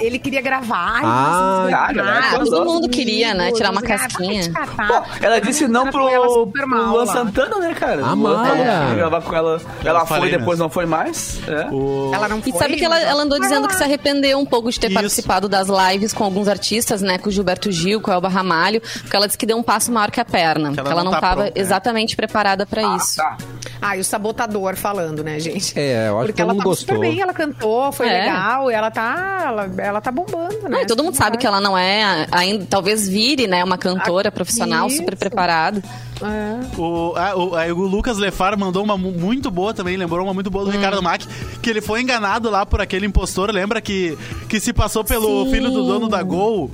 [0.00, 1.00] ele queria gravar.
[1.04, 3.50] Ah, cara, Ah, Todos todo mundo queria, né?
[3.52, 4.42] Tirar uma casquinha.
[4.52, 8.02] Pô, ela disse não pro, pro Luan Santana, né, cara?
[8.04, 8.14] Ah,
[8.50, 9.60] queria gravar com ela.
[9.84, 11.40] Ela foi e depois não foi mais.
[11.48, 11.66] É.
[11.72, 12.10] O...
[12.14, 12.52] Ela não foi.
[12.52, 14.94] E sabe que ela, andou dizendo que se arrependeu um pouco de ter Isso.
[14.94, 17.18] participado das lives com alguns artistas, né?
[17.18, 19.90] Com o Gilberto Gil, com o Elba Ramalho, porque ela disse que deu um passo
[19.92, 20.72] maior que a perna.
[20.72, 21.60] Que ela Que ela não não tá estava pronta, é.
[21.62, 23.16] exatamente preparada pra isso.
[23.16, 23.36] Tá.
[23.80, 25.78] Ah, e o sabotador falando, né, gente?
[25.78, 26.74] É, eu acho Porque que ela gostou.
[26.76, 28.20] super bem, ela cantou, foi É.
[28.24, 30.68] legal, e ela tá, ela, ela tá bombando, né?
[30.68, 34.28] Não, e todo mundo sabe que ela não é ainda, talvez vire, né, uma cantora
[34.28, 34.96] Ah, profissional isso.
[34.98, 35.82] super preparada.
[36.22, 36.78] É.
[36.80, 40.50] O, ah, o, o Lucas Lefar mandou uma mu- muito boa também, lembrou uma muito
[40.50, 40.68] boa Hum.
[40.68, 41.26] do Ricardo Mack,
[41.62, 44.16] que ele foi enganado lá por aquele impostor, lembra que,
[44.48, 45.50] que se passou pelo Sim.
[45.52, 46.70] filho do dono da Gol.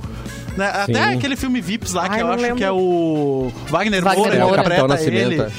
[0.57, 0.67] né?
[0.67, 2.57] Até aquele filme Vips lá, que Ai, eu não acho lembro.
[2.57, 4.61] que é o Wagner, Wagner Moura, Moura.
[4.61, 5.53] interpreta Capitão ele.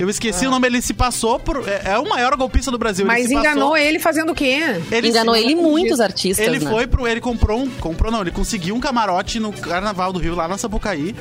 [0.00, 1.68] Eu esqueci o nome, ele se passou por.
[1.68, 3.04] É, é o maior golpista do Brasil.
[3.04, 4.58] ele Mas se enganou passou- ele fazendo o quê?
[4.90, 6.70] ele Enganou se- ele muitos artistas, Ele né?
[6.70, 7.06] foi pro.
[7.06, 7.68] Ele comprou um.
[7.68, 11.14] Comprou não, ele conseguiu um camarote no Carnaval do Rio, lá na Sapucaí.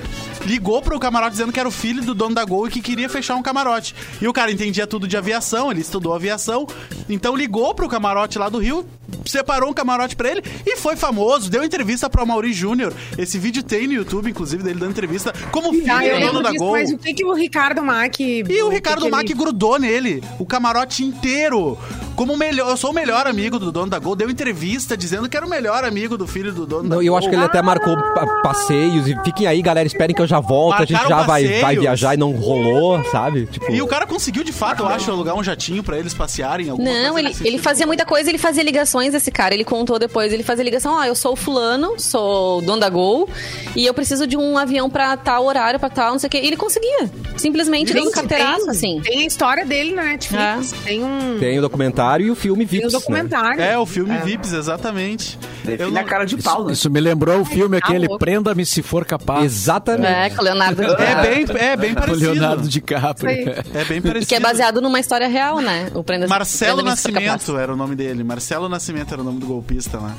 [0.46, 3.10] Ligou pro camarote dizendo que era o filho do dono da Gol e que queria
[3.10, 3.94] fechar um camarote.
[4.22, 6.66] E o cara entendia tudo de aviação, ele estudou aviação.
[7.10, 8.86] Então ligou pro camarote lá do Rio,
[9.26, 11.49] separou um camarote pra ele e foi famoso.
[11.49, 12.93] Deu entrevista pro Mauri Júnior.
[13.18, 16.51] Esse vídeo tem no YouTube, inclusive, dele dando entrevista como filho Ah, eu dono da
[16.51, 16.72] disso, Gol.
[16.74, 18.20] mas o que, que o Ricardo Mack...
[18.20, 21.78] E o Ricardo que Mack ele- grudou nele, o camarote inteiro.
[22.20, 25.30] Como o melhor, eu sou o melhor amigo do dono da Gol, deu entrevista dizendo
[25.30, 27.04] que era o melhor amigo do filho do dono da Não, Gol.
[27.04, 30.22] e eu acho que ele até marcou pa- passeios e fiquem aí, galera, esperem que
[30.22, 30.76] eu já volto.
[30.76, 31.62] a gente Marcaram já vai, passeios.
[31.62, 33.46] vai viajar e não rolou, sabe?
[33.46, 36.70] Tipo, E o cara conseguiu, de fato, eu acho, alugar um jatinho pra eles passearem.
[36.70, 39.54] alguma Não, coisa ele, ele fazia muita coisa, ele fazia ligações, esse cara.
[39.54, 42.90] Ele contou depois, ele fazia ligação, ó, eu sou o fulano, sou o dono da
[42.90, 43.30] Gol,
[43.78, 46.42] e eu preciso de um avião pra tal horário, pra tal, não sei o quê.
[46.44, 47.10] E ele conseguia.
[47.38, 49.02] Simplesmente dando Gente, carteiraço, tem, assim.
[49.02, 50.74] Tem a história dele na Netflix.
[50.84, 51.38] Tem um...
[51.40, 52.99] tem o documentário e o filme Tem Vips, um né?
[52.99, 53.62] documentário.
[53.62, 55.38] É, o filme Vips, exatamente.
[55.64, 56.74] Eu Define não- a cara de pau, né?
[56.74, 58.07] Isso me lembrou o filme tá aquele.
[58.18, 59.43] Prenda-me se for capaz.
[59.45, 60.07] Exatamente.
[60.12, 62.32] É, com o Leonardo É bem, é bem Com o parecido.
[62.32, 63.30] Leonardo DiCaprio.
[63.30, 64.26] É bem E parecido.
[64.28, 65.91] que é baseado numa história real, né?
[65.93, 67.28] O Prenda Marcelo Prenda-me se for capaz.
[67.32, 68.24] Nascimento era o nome dele.
[68.24, 70.16] Marcelo Nascimento era o nome do golpista lá.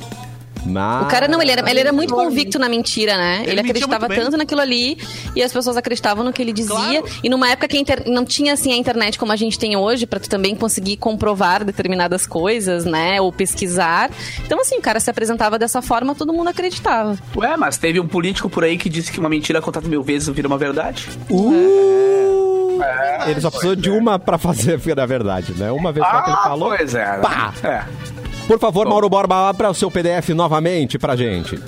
[0.67, 1.07] Mas...
[1.07, 3.41] O cara não, ele era, ele era muito convicto na mentira, né?
[3.43, 4.99] Ele Ele, acreditava tanto naquilo ali
[5.35, 6.75] e as pessoas acreditavam no que ele dizia.
[6.75, 7.05] Claro.
[7.23, 9.77] E numa época que a inter- não tinha assim a internet como a gente tem
[9.77, 13.21] hoje, pra tu também conseguir comprovar determinadas coisas, né?
[13.21, 14.11] Ou pesquisar.
[14.45, 17.19] Então, assim, o cara se apresentava dessa forma, todo mundo acreditava.
[17.37, 20.29] Ué, mas teve um político por aí que disse que uma mentira contada mil vezes
[20.29, 21.09] vira uma verdade.
[21.31, 22.81] Uh!
[23.27, 25.71] Ele só precisou de uma pra fazer na verdade, né?
[25.71, 26.69] Uma vez só que ele falou.
[26.77, 27.05] pois é.
[27.05, 27.19] né?
[27.19, 27.55] Pá!
[27.63, 28.20] É.
[28.47, 31.59] Por favor, Mauro Borba, abra o seu PDF novamente pra gente.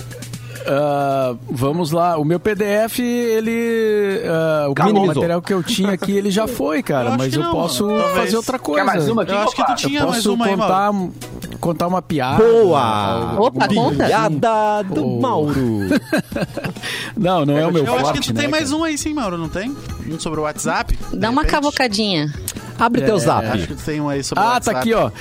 [0.65, 4.21] Ah, vamos lá, o meu PDF, ele.
[4.25, 5.07] ah, o Minimizou.
[5.15, 8.11] material que eu tinha aqui, ele já foi, cara, Eu mas eu não, posso talvez.
[8.15, 8.81] fazer outra coisa.
[8.85, 9.31] Quer mais uma aqui?
[9.33, 11.13] Eu acho que tu tinha eu mais posso uma aí, contar, Mauro.
[11.59, 12.43] contar uma piada.
[12.43, 13.35] Boa!
[13.39, 14.05] Opa, conta.
[14.05, 15.19] Piada do Oh.
[15.21, 15.53] Mauro.
[17.15, 18.81] Não, não é o meu Eu forte, acho que tu né, tem mais cara?
[18.81, 19.75] um aí sim, Mauro, não tem?
[20.09, 20.97] Um sobre o WhatsApp?
[21.13, 21.51] Dá uma repente?
[21.51, 22.33] cavocadinha.
[22.79, 23.45] Abre teu zap.
[23.47, 24.73] Acho que tem um aí sobre Ah, WhatsApp.
[24.75, 25.11] tá aqui, ó.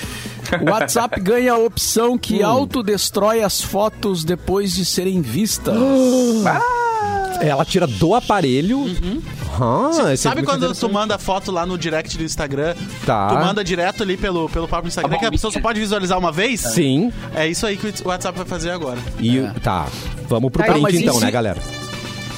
[0.60, 5.74] O WhatsApp ganha a opção que autodestrói as fotos depois de serem vistas.
[7.40, 8.84] Ela tira do aparelho.
[9.60, 10.34] Ah, esse é Uhum.
[10.34, 12.74] Sabe quando tu manda foto lá no direct do Instagram?
[13.04, 13.28] Tá.
[13.28, 16.30] Tu manda direto ali pelo, pelo próprio Instagram, que a pessoa só pode visualizar uma
[16.30, 16.60] vez?
[16.60, 17.12] Sim.
[17.34, 18.98] É isso aí que o WhatsApp vai fazer agora.
[19.18, 19.52] E É.
[19.62, 19.86] tá.
[20.28, 21.58] Vamos pro Tá, print então, né, galera?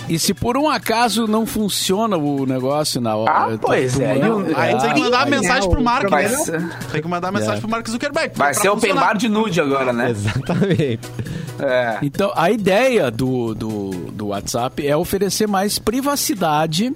[0.08, 3.32] E se por um acaso não funciona o negócio na hora?
[3.32, 6.28] Ah, pois é, eu- Aí tu tem que mandar mensagem né, pro o Mark, né?
[6.92, 8.32] Tem que mandar mensagem pro Mark Zuckerberg.
[8.36, 9.06] vai ser open funcionar.
[9.06, 10.10] bar de nude agora, né?
[10.10, 11.00] Exatamente.
[11.58, 11.98] É.
[12.02, 16.92] Então, a ideia do, do, do WhatsApp é oferecer mais privacidade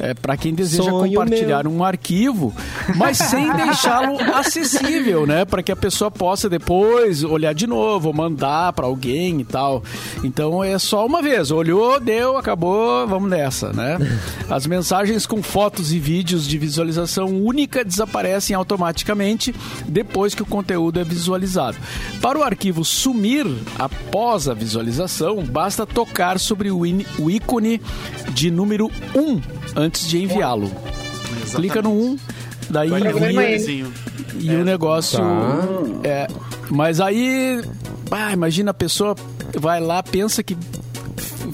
[0.00, 1.72] é, para quem deseja Sonho compartilhar meu.
[1.72, 2.54] um arquivo,
[2.96, 5.44] mas sem deixá-lo acessível, né?
[5.44, 9.82] Para que a pessoa possa depois olhar de novo, mandar para alguém e tal.
[10.22, 13.98] Então é só uma vez, olhou, deu, acabou, vamos nessa, né?
[14.48, 19.54] As mensagens com fotos e vídeos de visualização única desaparecem automaticamente
[19.86, 21.76] depois que o conteúdo é visualizado.
[22.20, 23.46] Para o arquivo sumir
[23.78, 27.80] após a visualização, basta tocar sobre o, ícone
[28.32, 29.40] de número 1
[29.76, 30.70] antes de enviá-lo.
[31.54, 32.18] Clica no 1,
[32.70, 33.86] daí programa envia
[34.38, 35.64] e o negócio Tá.
[36.04, 36.26] é,
[36.70, 37.60] mas aí,
[38.10, 39.14] ah, imagina a pessoa
[39.58, 40.56] vai lá, pensa que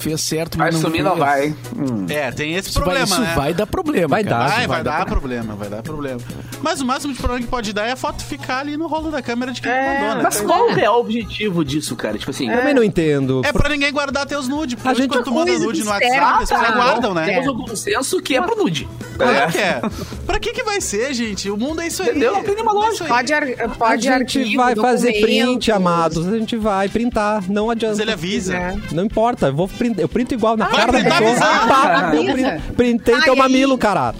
[0.05, 1.05] fez certo, Vai mas não sumir, fez.
[1.05, 1.47] não vai.
[1.75, 2.05] Hum.
[2.09, 3.33] É, tem esse Isso, vai, problema, isso né?
[3.35, 4.07] vai dar problema.
[4.07, 4.35] Vai cara.
[4.37, 4.49] dar.
[4.55, 6.19] Vai, vai, dar dar problema, vai dar problema.
[6.61, 9.09] Mas o máximo de problema que pode dar é a foto ficar ali no rolo
[9.09, 10.21] da câmera de quem mandou, né?
[10.23, 12.17] Mas qual é o objetivo disso, cara?
[12.19, 13.41] Tipo assim, Também não entendo.
[13.43, 14.75] É pra ninguém guardar teus nudes.
[14.75, 17.31] Porque A gente- quando tu manda Coisa nude no externa, WhatsApp, as pessoas guardam, né?
[17.31, 17.39] É.
[17.39, 18.87] temos o consenso que é pro nude.
[19.17, 19.81] Claro que é.
[20.25, 21.49] Pra que que vai ser, gente?
[21.49, 22.09] O mundo é isso aí.
[22.09, 22.33] Entendeu?
[22.33, 23.05] Não tem nenhuma é lógica.
[23.05, 26.27] Pode, ar, A pode gente arquivo, vai fazer print, amados.
[26.27, 27.43] A gente vai printar.
[27.49, 27.93] Não adianta.
[27.95, 28.55] Mas ele avisa.
[28.91, 29.94] Não importa, eu vou printar.
[29.97, 31.67] Eu printo igual na Vai cara da printar pessoa.
[31.67, 34.17] Pá, eu printei teu mamilo, caralho.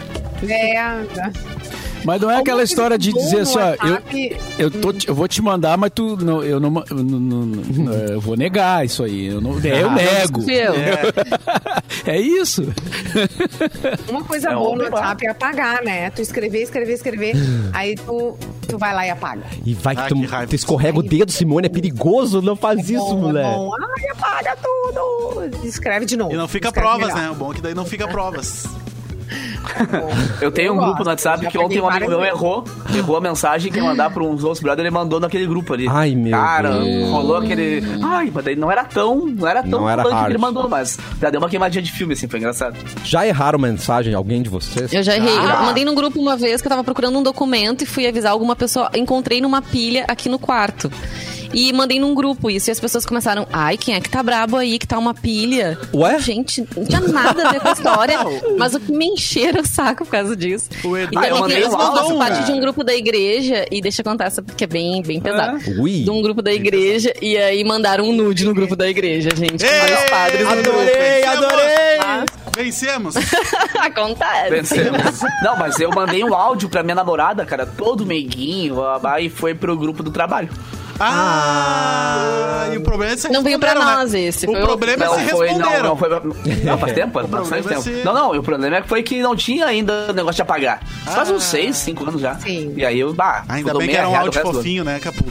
[0.47, 0.77] É,
[2.05, 3.99] Mas não é aquela história de dizer assim, ó, eu,
[4.59, 7.93] eu, tô, eu vou te mandar, mas tu não, eu não, eu não- não- não-
[7.93, 9.25] eu vou negar isso aí.
[9.27, 10.41] Eu, não, eu nego.
[10.41, 10.73] Viu?
[12.05, 12.61] É isso.
[14.09, 14.83] Uma coisa É boa no.
[14.83, 16.09] WhatsApp é apagar, né?
[16.11, 17.33] Tu escrever, escrever, escrever,
[17.73, 18.37] aí tu,
[18.67, 19.41] tu vai lá e apaga.
[19.65, 21.65] E vai que Ah, tu, que tu escorrega o dedo, Simone.
[21.65, 22.41] É perigoso.
[22.41, 23.49] Não faz isso, Bom, é moleque.
[23.55, 23.71] bom.
[23.97, 25.65] Ai, apaga tudo.
[25.65, 26.31] Escreve de novo.
[26.33, 27.21] E não fica Escreve provas, melhor.
[27.23, 27.31] né?
[27.31, 28.65] O bom é que daí não fica provas.
[30.41, 32.63] Eu tenho um grupo no WhatsApp que ontem um amigo meu errou,
[32.95, 35.87] errou a mensagem que ia mandar pra uns outros brothers, ele mandou naquele grupo ali.
[35.89, 37.09] Ai, meu Cara, Deus.
[37.09, 37.83] rolou aquele.
[38.03, 39.25] Ai, mas daí não era tão.
[39.25, 40.29] Não era tão Não era punk que hard.
[40.31, 42.75] ele mandou, mas já deu uma queimadinha de filme, assim, foi engraçado.
[43.03, 44.93] Já erraram mensagem alguém de vocês?
[44.93, 45.37] Eu já errei.
[45.37, 45.59] Ah.
[45.61, 48.31] Eu mandei num grupo uma vez que eu tava procurando um documento e fui avisar
[48.31, 48.89] alguma pessoa.
[48.95, 50.91] Encontrei numa pilha aqui no quarto.
[51.55, 52.69] E mandei num grupo isso.
[52.69, 55.79] E as pessoas começaram, ai, quem é que tá brabo aí, que tá uma pilha?
[55.93, 56.19] Ué?
[56.19, 58.19] Gente, não tinha nada a ver com a história.
[58.59, 60.69] mas o que me encheram o saco por causa disso.
[60.83, 62.93] O Edu- e Ah, eu também mandei eles um faço parte de um grupo da
[62.93, 63.65] igreja.
[63.71, 65.57] E deixa eu contar essa, porque é bem, bem pesado.
[65.79, 66.03] Ui.
[66.03, 67.13] De um grupo da igreja.
[67.21, 69.63] E aí mandaram um nude no grupo da igreja, gente.
[69.63, 70.69] Com Ei, vários padres no grupo.
[70.69, 72.25] Adorei, adorei!
[72.55, 73.15] Vencemos!
[73.79, 74.49] Acontece.
[74.49, 75.21] Vencemos.
[75.43, 78.77] não, mas eu mandei um áudio pra minha namorada, cara, todo meiguinho,
[79.19, 80.49] e foi pro grupo do trabalho.
[80.99, 84.19] Ah, e o problema é se Não veio pra responderam, nós né?
[84.21, 85.89] esse, O problema é se foi, não, responderam.
[85.89, 86.09] não foi.
[86.63, 87.81] Não, faz tempo, bastante problema é tempo.
[87.81, 90.79] se- Não, não, o problema é que foi que não tinha ainda negócio de apagar.
[91.05, 91.33] Faz Ah.
[91.33, 92.35] uns 6, 5 anos já.
[92.35, 92.73] Sim.
[92.75, 95.23] E aí eu, bah, Ainda bem que era um o áudio fofinho, né, Capu?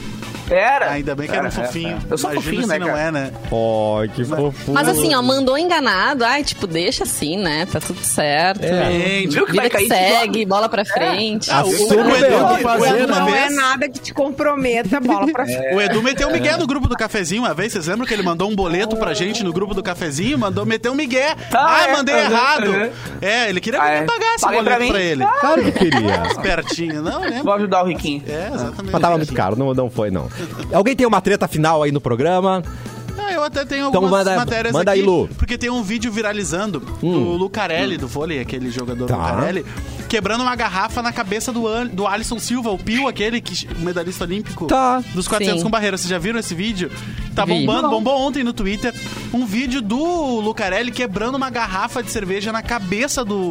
[0.49, 0.91] Era.
[0.91, 1.97] Ainda bem que era um fofinho.
[2.09, 2.99] Eu sou Imagina fofinho, se né, não cara?
[3.01, 3.31] é, né?
[3.99, 4.71] Ai, que fofo.
[4.71, 6.23] Mas assim, ó, mandou enganado.
[6.23, 7.65] Ai, tipo, deixa assim, né?
[7.71, 8.61] Tá tudo certo.
[8.61, 11.49] Gente, Viu que Vida vai que cair segue, bola pra frente.
[11.51, 11.71] Ah, o, o.
[11.71, 13.13] Edu, fazer, o Edu né?
[13.13, 15.73] uma Não é vez, nada que te comprometa, bola pra frente.
[15.75, 17.73] o Edu meteu um migué no grupo do cafezinho uma vez.
[17.73, 20.37] Vocês lembram que ele mandou um boleto pra gente no grupo do cafezinho?
[20.37, 21.35] Mandou meter um migué.
[21.53, 22.67] Ah, é, mandei uhum, errado.
[22.69, 22.89] uhum.
[23.21, 24.01] É, ele queria Ah, que é.
[24.01, 24.89] eu pagasse o Paguei boleto mim.
[24.91, 25.25] pra ele.
[25.39, 26.23] Claro que queria.
[26.31, 27.43] Espertinho, não lembro.
[27.43, 28.23] Vou ajudar o Riquinho.
[28.27, 28.91] É, exatamente.
[28.91, 30.27] Mas tava muito caro, não, não foi, não.
[30.73, 32.63] Alguém tem uma treta final aí no programa?
[33.17, 34.99] Ah, eu até tenho Então algumas manda- matérias manda aqui.
[34.99, 35.27] aí, Lu.
[35.37, 37.07] Porque tem um vídeo viralizando do
[37.37, 39.15] Lucarelli, do vôlei, aquele jogador Tá.
[39.15, 39.65] Lucarelli,
[40.07, 43.79] quebrando uma garrafa na cabeça do, An- do Alisson Silva, o Pio, aquele que, o
[43.79, 45.01] medalhista olímpico Tá.
[45.13, 45.63] dos 400 Sim.
[45.63, 45.97] com barreira.
[45.97, 46.91] Vocês já viram esse vídeo?
[47.33, 47.53] Tá Vi.
[47.53, 48.93] bombando, bombou ontem no Twitter
[49.33, 53.49] um vídeo do Lucarelli quebrando uma garrafa de cerveja na cabeça do,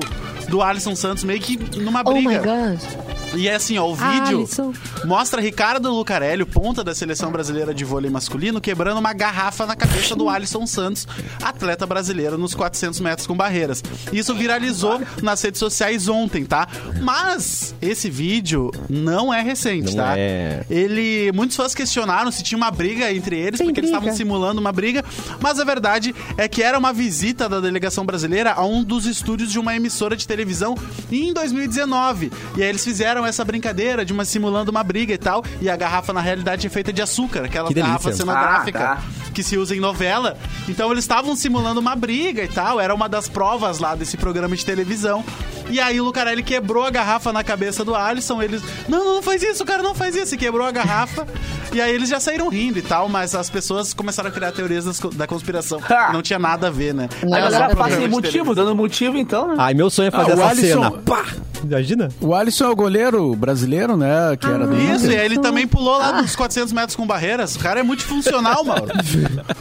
[0.49, 2.29] do Alisson Santos, meio que numa Oh briga.
[2.31, 3.14] my god.
[3.37, 4.73] E é assim, ó, o vídeo Alisson.
[5.05, 10.15] mostra Ricardo Lucarelli, ponta da seleção brasileira de vôlei masculino, quebrando uma garrafa na cabeça
[10.15, 11.07] do Alisson Santos,
[11.43, 13.83] atleta brasileiro nos 400 metros com barreiras.
[14.13, 16.69] Isso viralizou nas redes sociais ontem, tá?
[17.01, 20.15] Mas esse vídeo não é recente, Não tá?
[20.19, 20.65] é.
[20.71, 24.73] Ele, muitos fãs questionaram se tinha uma briga entre eles, porque eles estavam simulando uma
[24.73, 25.05] briga,
[25.41, 29.51] mas a verdade é que era uma visita da delegação brasileira a um dos estúdios
[29.51, 30.75] de uma emissora de televisão
[31.11, 32.33] em 2019.
[32.57, 35.77] E aí eles fizeram essa brincadeira de uma simulando uma briga e tal, e a
[35.77, 37.89] garrafa na realidade é feita de açúcar, aquela Que delícia.
[37.93, 39.03] garrafa cenográfica Ah, tá.
[39.33, 40.37] que se usa em novela.
[40.69, 44.57] Então eles estavam simulando uma briga e tal, era uma das provas lá desse programa
[44.57, 45.25] de televisão.
[45.71, 49.43] E aí o Lucarelli quebrou a garrafa na cabeça do Alisson, eles, não, não faz
[49.43, 51.27] isso, cara, não faz isso, e quebrou a garrafa.
[51.73, 54.85] e aí eles já saíram rindo e tal, mas as pessoas começaram a criar teorias
[54.85, 55.81] das da conspiração.
[56.13, 57.09] Não tinha nada a ver, né?
[57.23, 59.55] Não, A Era só galera motivo, dando motivo então, né?
[59.59, 60.91] Ai, meu sonho é fazer Ah, o essa Alisson- cena.
[61.05, 61.25] Pá!
[61.67, 62.09] Imagina?
[62.21, 64.37] O Alisson é o goleiro brasileiro, né?
[64.39, 67.57] Que era do Isso, e aí ele também pulou lá dos 400 metros com barreiras.
[67.57, 68.93] O cara é multifuncional, Mauro.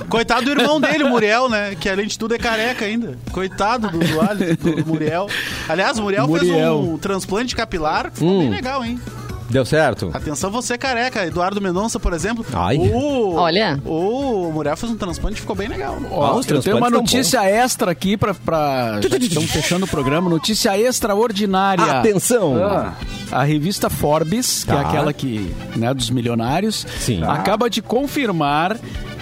[0.09, 1.75] Coitado do irmão dele, o Muriel, né?
[1.79, 3.17] Que além de tudo é careca ainda.
[3.31, 5.27] Coitado do, do, Ali- do- Muriel.
[5.67, 6.79] Aliás, o Muriel, fez Muriel.
[6.79, 8.11] um transplante capilar.
[8.13, 8.39] Ficou Hum.
[8.39, 8.99] bem legal, hein?
[9.49, 10.09] Deu certo?
[10.13, 11.25] Atenção você careca.
[11.25, 12.45] Eduardo Mendonça, por exemplo.
[12.53, 12.77] Ai.
[12.77, 13.79] O, Olha.
[13.85, 15.97] O Muriel fez um transplante e ficou bem legal.
[16.11, 18.33] Ó, Ah, os eu tenho uma notícia extra aqui pra.
[18.33, 20.29] pra estamos fechando o programa.
[20.29, 21.99] Notícia extraordinária.
[21.99, 22.55] Atenção!
[22.63, 22.93] Ah,
[23.31, 24.81] A revista Forbes, que é Tá.
[24.81, 27.23] aquela que, né, dos milionários, Sim.
[27.23, 28.77] acaba de confirmar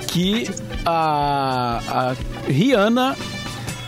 [0.08, 0.50] que
[0.86, 2.16] a, a
[2.50, 3.16] Rihanna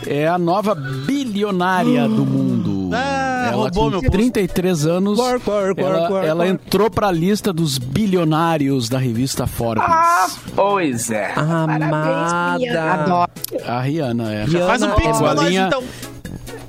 [0.06, 2.53] é a nova bilionária do mundo.
[2.92, 4.12] Ah, ela roubou com meu posto.
[4.12, 9.84] 33 anos, ela, ela entrou pra lista dos bilionários da revista Forbes.
[9.86, 11.32] Ah, pois é.
[11.34, 12.92] Amada.
[12.92, 13.30] Adoro.
[13.66, 14.44] A Rihanna é.
[14.44, 15.84] Rihanna Faz um pix é pra nós, então.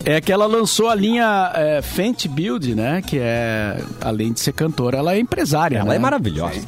[0.08, 3.02] É que ela lançou a linha é, Fenty Build, né?
[3.02, 5.80] Que é, além de ser cantora, ela é empresária.
[5.80, 5.96] Ela né?
[5.96, 6.62] é maravilhosa.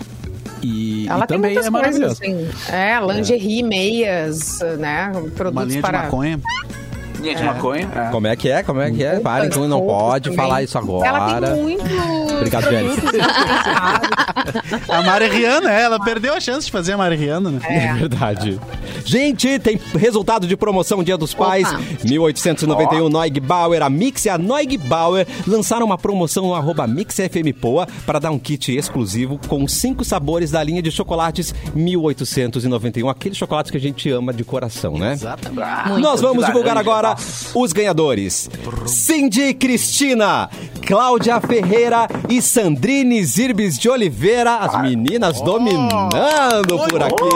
[0.63, 2.13] E, Ela e tem também é coisas, maravilhosa.
[2.13, 2.49] assim.
[2.69, 5.11] É, lingerie, meias, né?
[5.35, 6.03] Produtos Uma linha de para...
[6.03, 6.39] maconha.
[7.19, 7.89] Linha de maconha.
[7.95, 8.11] é.
[8.11, 8.63] Como é que é?
[8.63, 9.19] Como é que é?
[9.19, 10.37] Parem, que não pode também.
[10.37, 11.07] falar isso agora.
[11.07, 11.83] Ela tem muito...
[12.37, 13.07] Obrigado, Jéssica.
[14.89, 17.59] A Mari Rihanna, é, ela perdeu a chance de fazer a Mari Rihanna, né?
[17.67, 18.59] É verdade.
[19.03, 21.67] Gente, tem resultado de promoção Dia dos Pais.
[21.67, 21.81] Opa.
[22.03, 23.81] 1891 Noig Bauer.
[23.81, 28.39] A Mix e a Noig Bauer lançaram uma promoção no arroba MixFMPoa para dar um
[28.39, 33.09] kit exclusivo com cinco sabores da linha de chocolates 1891.
[33.09, 35.13] Aqueles chocolates que a gente ama de coração, né?
[35.13, 35.87] Exatamente.
[35.87, 36.01] Muito.
[36.01, 37.17] Nós vamos divulgar laranja, agora
[37.53, 38.49] os ganhadores.
[38.85, 40.49] Cindy Cristina.
[40.87, 47.29] Cláudia Ferreira e Sandrine Zirbis de Oliveira, as meninas dominando por aqui.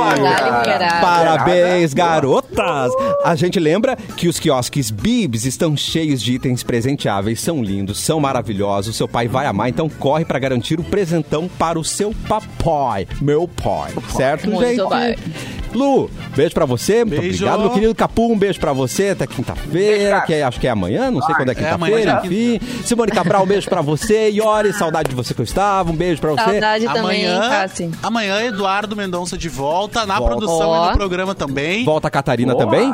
[1.02, 2.94] Parabéns, garotas!
[3.26, 8.22] A gente lembra que os quiosques Bibs estão cheios de itens presenteáveis, são lindos, são
[8.22, 13.06] maravilhosos, seu pai vai amar, então corre pra garantir o presentão para o seu papai,
[13.22, 14.88] meu pai, certo, Muito gente?
[14.90, 15.16] bem.
[15.74, 17.46] Lu, beijo pra você, muito Beijo.
[17.46, 20.70] obrigado, meu querido Capu, um beijo pra você, até quinta-feira, que é- acho que é
[20.70, 22.22] amanhã, não sei quando é é quinta-feira, amanhã.
[22.26, 22.60] enfim.
[22.84, 26.22] Simone Cabral, um beijo pra você, Iori, saudade de você que eu estava, um beijo
[26.22, 26.44] pra você.
[26.44, 27.92] Saudade também, Amanhã, Cassi.
[28.02, 30.36] amanhã, Eduardo Mendonça de volta, na Volta.
[30.36, 30.86] produção Ó.
[30.88, 31.84] e no programa também.
[31.86, 32.66] Volta a Catarina Boa.
[32.66, 32.94] também?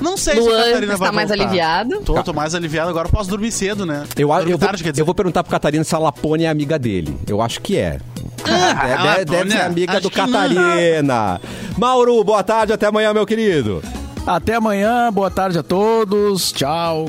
[0.00, 1.42] Não sei se a Luan Catarina está vai mais voltar.
[1.44, 2.00] aliviado.
[2.02, 4.04] Tô, tô mais aliviado, agora eu posso dormir cedo, né?
[4.16, 5.00] Eu, eu, vou, tarde, dizer.
[5.00, 7.16] eu vou perguntar pro Catarina se a Lapone é amiga dele.
[7.26, 7.98] Eu acho que é.
[8.44, 9.72] Ah, deve, deve- deve ser Lapone?
[9.72, 10.26] amiga Acho do não.
[10.26, 11.40] Catarina.
[11.76, 13.82] Mauro, boa tarde, até amanhã, meu querido.
[14.26, 16.52] Até amanhã, boa tarde a todos.
[16.52, 17.06] Tchau.